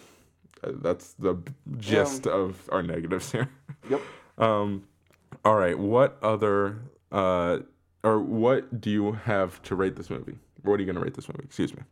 Uh, 0.64 0.72
that's 0.76 1.14
the 1.14 1.36
gist 1.78 2.28
of 2.28 2.70
our 2.72 2.84
negatives 2.84 3.32
here. 3.32 3.50
Yep. 3.90 4.02
Um, 4.38 4.88
all 5.44 5.56
right. 5.56 5.78
What 5.78 6.18
other 6.24 6.80
uh, 7.12 7.60
or 8.02 8.20
what 8.20 8.80
do 8.80 8.90
you 8.90 9.12
have 9.12 9.62
to 9.64 9.76
rate 9.76 9.98
this 9.98 10.10
movie? 10.10 10.38
What 10.62 10.76
are 10.76 10.80
you 10.80 10.86
gonna 10.86 11.02
rate 11.02 11.16
this 11.16 11.28
movie? 11.28 11.44
Excuse 11.44 11.74
me. 11.76 11.84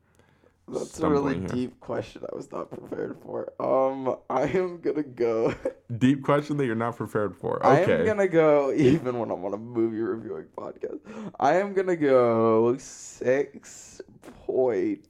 That's 0.68 1.00
a 1.02 1.10
really 1.10 1.40
here. 1.40 1.48
deep 1.48 1.80
question 1.82 2.22
I 2.32 2.36
was 2.36 2.50
not 2.52 2.70
prepared 2.70 3.18
for. 3.22 3.52
Um, 3.60 4.16
I 4.30 4.44
am 4.44 4.80
gonna 4.80 5.04
go. 5.04 5.54
Deep 5.98 6.24
question 6.24 6.56
that 6.58 6.66
you're 6.66 6.76
not 6.76 6.96
prepared 6.96 7.36
for. 7.36 7.66
Okay. 7.66 7.94
I 7.94 7.98
am 7.98 8.06
gonna 8.06 8.28
go 8.28 8.72
even 8.72 9.20
when 9.20 9.32
I'm 9.32 9.44
on 9.44 9.54
a 9.54 9.58
movie 9.58 9.98
reviewing 9.98 10.46
podcast. 10.58 11.00
I 11.40 11.56
am 11.56 11.74
gonna 11.74 11.98
go 11.98 12.78
six 12.78 14.02
point 14.46 15.06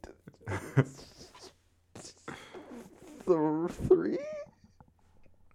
three. 3.26 4.18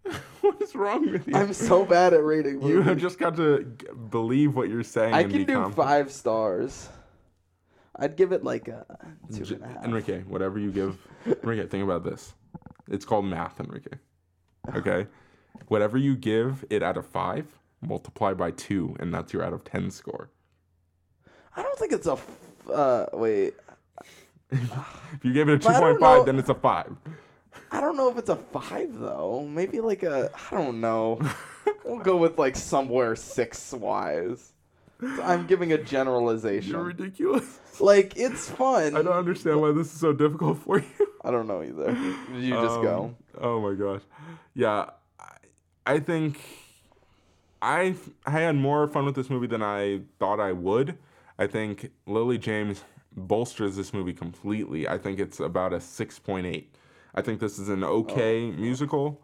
what 0.41 0.63
is 0.63 0.75
wrong 0.75 1.11
with 1.11 1.27
you? 1.27 1.35
I'm 1.35 1.53
so 1.53 1.85
bad 1.85 2.15
at 2.15 2.25
rating 2.25 2.55
movies. 2.55 2.69
You 2.71 2.83
have 2.83 2.99
just 2.99 3.19
got 3.19 3.37
to 3.37 3.65
g- 3.79 3.87
believe 4.11 4.55
what 4.55 4.69
you're 4.69 4.83
saying. 4.83 5.15
I 5.15 5.23
can 5.25 5.45
do 5.45 5.47
confident. 5.47 5.75
five 5.75 6.13
stars. 6.13 6.89
I'd 7.97 8.17
give 8.17 8.33
it 8.33 8.45
like 8.45 8.69
a 8.69 8.85
two 9.35 9.45
J- 9.45 9.55
and 9.57 9.65
a 9.65 9.69
half. 9.69 9.85
Enrique, 9.85 10.23
whatever 10.23 10.59
you 10.59 10.71
give. 10.71 10.99
Enrique, 11.43 11.67
think 11.67 11.83
about 11.85 12.05
this. 12.05 12.35
It's 12.89 13.05
called 13.05 13.25
math, 13.25 13.59
Enrique. 13.61 13.97
Okay? 14.75 15.07
whatever 15.69 15.97
you 15.99 16.17
give 16.17 16.65
it 16.71 16.83
out 16.83 16.97
of 16.97 17.07
five, 17.07 17.47
multiply 17.81 18.35
by 18.35 18.51
two, 18.51 18.97
and 19.01 19.13
that's 19.13 19.33
your 19.33 19.43
out 19.43 19.53
of 19.53 19.65
10 19.65 19.91
score. 19.91 20.31
I 21.57 21.63
don't 21.63 21.79
think 21.79 21.93
it's 21.93 22.07
a. 22.07 22.19
Uh, 22.73 23.07
wait. 23.13 23.55
If 24.51 25.25
you 25.25 25.33
gave 25.33 25.49
it 25.49 25.55
a 25.55 25.59
don't 25.59 25.99
2.5, 25.99 26.01
know- 26.01 26.25
then 26.25 26.39
it's 26.39 26.49
a 26.49 26.55
five. 26.55 26.95
I 27.71 27.81
don't 27.81 27.97
know 27.97 28.09
if 28.11 28.17
it's 28.17 28.29
a 28.31 28.37
five 28.37 28.97
though. 28.99 29.47
Maybe 29.49 29.81
like 29.81 30.03
a. 30.03 30.31
I 30.51 30.55
don't 30.55 30.81
know. 30.81 31.21
we'll 31.85 31.99
go 31.99 32.17
with 32.17 32.39
like 32.39 32.55
somewhere 32.57 33.17
six 33.17 33.73
wise. 33.73 34.53
I'm 35.23 35.47
giving 35.47 35.73
a 35.73 35.79
generalization. 35.79 36.73
You're 36.73 36.85
ridiculous. 36.85 37.61
Like 37.81 38.17
it's 38.17 38.49
fun. 38.49 38.97
I 38.97 39.03
don't 39.03 39.13
understand 39.13 39.61
why 39.61 39.73
this 39.73 39.93
is 39.93 40.01
so 40.01 40.13
difficult 40.13 40.59
for 40.59 40.79
you. 40.79 41.07
I 41.23 41.31
don't 41.31 41.47
know 41.47 41.63
either. 41.63 41.93
Did 42.33 42.43
you 42.43 42.55
just 42.55 42.81
go. 42.81 43.05
Um, 43.05 43.17
Oh 43.39 43.61
my 43.61 43.75
gosh. 43.75 44.01
Yeah, 44.55 44.91
I, 45.21 45.35
I 45.85 45.99
think 45.99 46.41
I 47.61 47.95
I 48.25 48.31
had 48.31 48.57
more 48.57 48.87
fun 48.89 49.05
with 49.05 49.15
this 49.15 49.29
movie 49.29 49.47
than 49.47 49.63
I 49.63 50.01
thought 50.19 50.41
I 50.41 50.53
would. 50.53 50.97
I 51.39 51.47
think 51.47 51.91
Lily 52.07 52.39
James 52.39 52.85
bolsters 53.17 53.77
this 53.77 53.93
movie 53.93 54.13
completely. 54.13 54.89
I 54.89 54.99
think 54.99 55.19
it's 55.19 55.41
about 55.41 55.73
a 55.73 55.79
6.8. 55.79 56.67
I 57.15 57.23
think 57.23 57.41
this 57.41 57.59
is 57.59 57.69
an 57.69 57.83
okay 57.83 58.51
musical. 58.51 59.23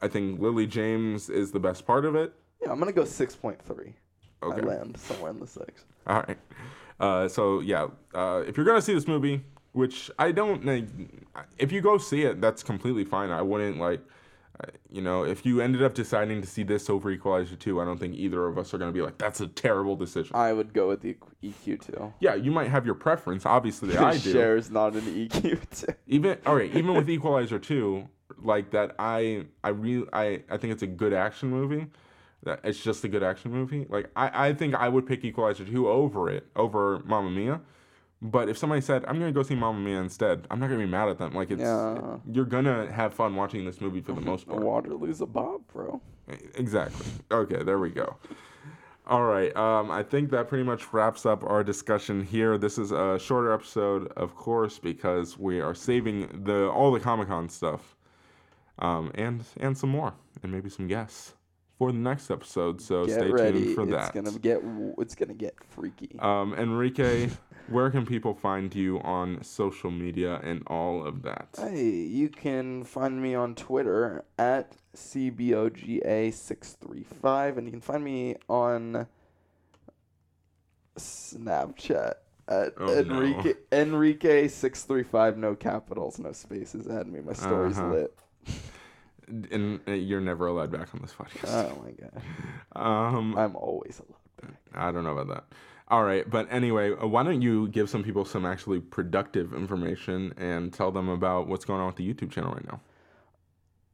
I 0.00 0.08
think 0.08 0.40
Lily 0.40 0.66
James 0.66 1.28
is 1.28 1.50
the 1.50 1.60
best 1.60 1.86
part 1.86 2.04
of 2.04 2.14
it. 2.14 2.32
Yeah, 2.62 2.70
I'm 2.70 2.78
gonna 2.78 2.92
go 2.92 3.04
six 3.04 3.34
point 3.34 3.60
three. 3.60 3.94
Okay. 4.42 4.60
I 4.60 4.64
land 4.64 4.98
somewhere 4.98 5.30
in 5.30 5.40
the 5.40 5.46
six. 5.46 5.84
All 6.06 6.22
right. 6.22 6.38
Uh, 7.00 7.28
so 7.28 7.60
yeah, 7.60 7.88
uh, 8.14 8.42
if 8.46 8.56
you're 8.56 8.66
gonna 8.66 8.82
see 8.82 8.94
this 8.94 9.08
movie, 9.08 9.42
which 9.72 10.10
I 10.18 10.32
don't, 10.32 10.64
like, 10.64 10.86
if 11.58 11.70
you 11.72 11.80
go 11.80 11.98
see 11.98 12.22
it, 12.22 12.40
that's 12.40 12.62
completely 12.62 13.04
fine. 13.04 13.30
I 13.30 13.42
wouldn't 13.42 13.78
like, 13.78 14.00
you 14.90 15.02
know, 15.02 15.24
if 15.24 15.44
you 15.44 15.60
ended 15.60 15.82
up 15.82 15.94
deciding 15.94 16.40
to 16.40 16.46
see 16.46 16.62
this 16.62 16.88
over 16.88 17.10
Equalizer 17.10 17.56
two, 17.56 17.80
I 17.80 17.84
don't 17.84 17.98
think 17.98 18.14
either 18.14 18.46
of 18.46 18.58
us 18.58 18.72
are 18.72 18.78
gonna 18.78 18.92
be 18.92 19.02
like, 19.02 19.18
that's 19.18 19.40
a 19.40 19.46
terrible 19.46 19.96
decision. 19.96 20.34
I 20.34 20.52
would 20.52 20.72
go 20.72 20.88
with 20.88 21.00
the 21.02 21.16
EQ 21.42 21.92
2. 21.92 22.12
yeah, 22.20 22.34
you 22.34 22.50
might 22.50 22.68
have 22.68 22.86
your 22.86 22.94
preference. 22.94 23.44
Obviously, 23.46 23.96
I 23.96 24.16
do. 24.18 24.32
Cher's 24.32 24.70
not 24.70 24.94
an 24.94 25.02
EQ 25.02 25.86
2. 25.86 25.86
Even 26.06 26.38
all 26.46 26.56
right, 26.56 26.74
even 26.74 26.94
with 26.94 27.08
Equalizer 27.16 27.58
two, 27.58 28.08
like 28.42 28.70
that 28.70 28.94
I 28.98 29.46
I 29.62 29.68
really 29.70 30.06
I 30.12 30.42
I 30.50 30.56
think 30.56 30.72
it's 30.72 30.82
a 30.82 30.86
good 30.86 31.12
action 31.12 31.50
movie. 31.50 31.86
That 32.42 32.60
it's 32.64 32.82
just 32.82 33.02
a 33.04 33.08
good 33.08 33.22
action 33.22 33.50
movie. 33.50 33.86
Like 33.88 34.10
I 34.16 34.48
I 34.48 34.54
think 34.54 34.74
I 34.74 34.88
would 34.88 35.06
pick 35.06 35.24
Equalizer 35.24 35.64
2 35.64 35.88
over 35.88 36.30
it 36.30 36.46
over 36.54 37.00
Mamma 37.04 37.30
Mia. 37.30 37.60
But 38.22 38.48
if 38.48 38.56
somebody 38.56 38.80
said 38.80 39.04
I'm 39.06 39.18
gonna 39.18 39.32
go 39.32 39.42
see 39.42 39.54
Mamma 39.54 39.78
Mia 39.78 40.00
instead, 40.00 40.46
I'm 40.50 40.58
not 40.58 40.68
gonna 40.68 40.80
be 40.80 40.86
mad 40.90 41.08
at 41.08 41.18
them. 41.18 41.34
Like 41.34 41.50
it's 41.50 41.60
Yeah. 41.60 42.16
you're 42.30 42.44
gonna 42.46 42.90
have 42.90 43.12
fun 43.14 43.34
watching 43.36 43.64
this 43.64 43.80
movie 43.80 44.00
for 44.00 44.12
the 44.12 44.20
most 44.30 44.48
part. 44.48 44.62
Waterloo's 44.62 45.20
a 45.20 45.26
bob, 45.26 45.60
bro. 45.72 46.00
Exactly. 46.56 47.06
Okay, 47.30 47.62
there 47.62 47.78
we 47.78 47.90
go. 47.90 48.16
All 49.06 49.22
right. 49.22 49.54
Um, 49.56 49.90
I 49.92 50.02
think 50.02 50.30
that 50.30 50.48
pretty 50.48 50.64
much 50.64 50.92
wraps 50.92 51.24
up 51.26 51.44
our 51.44 51.62
discussion 51.62 52.24
here. 52.24 52.58
This 52.58 52.76
is 52.78 52.90
a 52.90 53.18
shorter 53.20 53.52
episode, 53.52 54.08
of 54.16 54.34
course, 54.34 54.78
because 54.80 55.38
we 55.38 55.60
are 55.60 55.74
saving 55.74 56.42
the 56.44 56.68
all 56.70 56.90
the 56.90 56.98
Comic 56.98 57.28
Con 57.28 57.48
stuff, 57.48 57.96
um, 58.80 59.12
and 59.14 59.44
and 59.58 59.76
some 59.78 59.90
more, 59.90 60.14
and 60.42 60.50
maybe 60.50 60.68
some 60.70 60.88
guests 60.88 61.34
for 61.78 61.92
the 61.92 61.98
next 61.98 62.30
episode. 62.32 62.80
So 62.80 63.06
Get 63.06 63.14
stay 63.20 63.30
ready. 63.30 63.62
tuned 63.64 63.74
for 63.76 63.82
it's 63.82 63.90
that. 63.92 64.14
gonna 64.14 64.38
get 64.38 64.60
it's 64.98 65.14
gonna 65.14 65.34
get 65.34 65.54
freaky. 65.70 66.16
Um, 66.18 66.54
Enrique, 66.54 67.28
where 67.68 67.90
can 67.90 68.04
people 68.06 68.34
find 68.34 68.74
you 68.74 69.00
on 69.00 69.42
social 69.42 69.90
media 69.90 70.40
and 70.42 70.62
all 70.66 71.04
of 71.06 71.22
that? 71.22 71.48
Hey, 71.58 71.84
you 71.90 72.28
can 72.28 72.84
find 72.84 73.22
me 73.22 73.34
on 73.34 73.54
Twitter 73.54 74.24
at 74.38 74.72
CBOGA635, 74.96 77.58
and 77.58 77.66
you 77.66 77.70
can 77.72 77.80
find 77.80 78.02
me 78.04 78.36
on 78.48 79.06
Snapchat 80.98 82.14
at 82.48 82.72
Oh, 82.78 82.86
no. 82.86 82.92
Enrique 83.22 83.54
Enrique635, 83.72 85.36
no 85.36 85.54
capitals, 85.54 86.18
no 86.18 86.32
spaces. 86.32 86.86
Add 86.88 87.06
me. 87.08 87.20
My 87.20 87.32
story's 87.32 87.78
Uh-huh. 87.78 87.92
lit. 87.92 88.18
And 89.50 89.80
uh, 89.88 89.92
you're 89.92 90.20
never 90.20 90.46
allowed 90.46 90.70
back 90.70 90.94
on 90.94 91.00
this 91.02 91.12
podcast. 91.12 91.52
Oh 91.52 91.82
my 91.84 91.90
god. 91.92 92.22
Um, 92.76 93.38
I'm 93.38 93.56
always 93.56 94.00
allowed 94.00 94.20
back. 94.52 94.60
I 94.74 94.92
don't 94.92 95.02
know 95.02 95.16
about 95.16 95.28
that. 95.28 95.44
All 95.88 96.02
right, 96.02 96.28
but 96.28 96.48
anyway, 96.50 96.92
uh, 96.92 97.06
why 97.06 97.22
don't 97.22 97.42
you 97.42 97.68
give 97.68 97.88
some 97.88 98.02
people 98.02 98.24
some 98.24 98.44
actually 98.44 98.80
productive 98.80 99.54
information 99.54 100.34
and 100.36 100.72
tell 100.72 100.90
them 100.90 101.08
about 101.08 101.46
what's 101.46 101.64
going 101.64 101.80
on 101.80 101.86
with 101.86 101.96
the 101.96 102.12
YouTube 102.12 102.32
channel 102.32 102.52
right 102.52 102.66
now? 102.66 102.80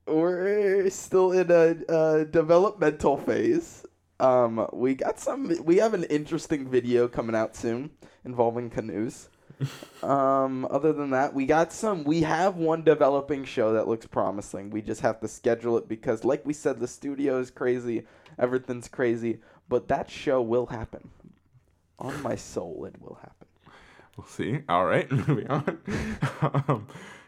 We're 0.07 0.89
still 0.89 1.33
in 1.33 1.51
a, 1.51 1.77
a 1.95 2.25
developmental 2.25 3.19
phase. 3.19 3.85
Um, 4.21 4.67
we 4.73 4.95
got 4.95 5.21
some. 5.21 5.55
We 5.65 5.77
have 5.77 5.93
an 5.93 6.05
interesting 6.05 6.67
video 6.67 7.09
coming 7.09 7.37
out 7.37 7.55
soon 7.55 7.91
involving 8.25 8.71
canoes. 8.71 9.29
um, 10.03 10.67
other 10.71 10.95
than 10.95 11.11
that, 11.11 11.35
we 11.35 11.45
got 11.45 11.75
some. 11.75 12.05
We 12.05 12.23
have 12.23 12.57
one 12.57 12.85
developing 12.85 13.45
show 13.45 13.75
that 13.75 13.87
looks 13.87 14.07
promising. 14.07 14.71
We 14.71 14.81
just 14.81 15.03
have 15.03 15.21
to 15.21 15.29
schedule 15.29 15.77
it 15.77 15.89
because, 15.89 16.25
like 16.25 16.47
we 16.47 16.55
said, 16.55 16.81
the 16.81 16.89
studio 16.89 17.39
is 17.39 17.51
crazy. 17.51 18.05
Everything's 18.39 18.89
crazy, 18.89 19.41
but 19.69 19.89
that 19.89 20.11
show 20.11 20.41
will 20.41 20.67
happen. 20.67 21.11
On 22.03 22.23
my 22.23 22.35
soul, 22.35 22.85
it 22.85 23.01
will 23.01 23.19
happen. 23.23 23.47
We'll 24.17 24.27
see. 24.27 24.61
All 24.69 24.85
right, 24.85 25.11
moving 25.29 25.49
on. 25.49 25.79
um, 26.69 26.87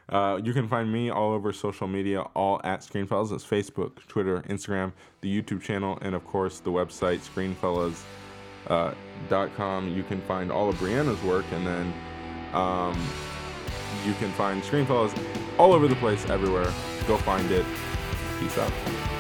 uh, 0.09 0.41
you 0.43 0.53
can 0.53 0.69
find 0.69 0.93
me 0.93 1.11
all 1.11 1.33
over 1.33 1.53
social 1.53 1.87
media, 1.87 2.23
all 2.35 2.61
at 2.65 2.81
Screenfellas. 2.81 3.33
It's 3.33 3.45
Facebook, 3.45 4.07
Twitter, 4.09 4.43
Instagram, 4.49 4.93
the 5.23 5.43
YouTube 5.43 5.63
channel, 5.63 5.99
and 6.03 6.15
of 6.15 6.27
course 6.27 6.59
the 6.59 6.71
website, 6.71 7.21
screenfellas.com. 7.21 9.51
com. 9.57 9.89
you 9.89 10.03
can 10.03 10.21
find 10.23 10.53
all 10.53 10.69
of 10.69 10.77
Brianna's 10.77 11.23
work, 11.23 11.47
and 11.53 11.67
then 11.67 11.95
um, 12.53 13.01
you 14.05 14.13
can 14.15 14.31
find 14.33 14.63
Screenfellas 14.63 15.17
all 15.57 15.73
over 15.73 15.89
the 15.89 15.97
place, 15.97 16.29
everywhere. 16.29 16.71
Go 17.07 17.17
find 17.19 17.51
it. 17.51 17.65
Peace 18.41 18.59
out. 18.59 19.14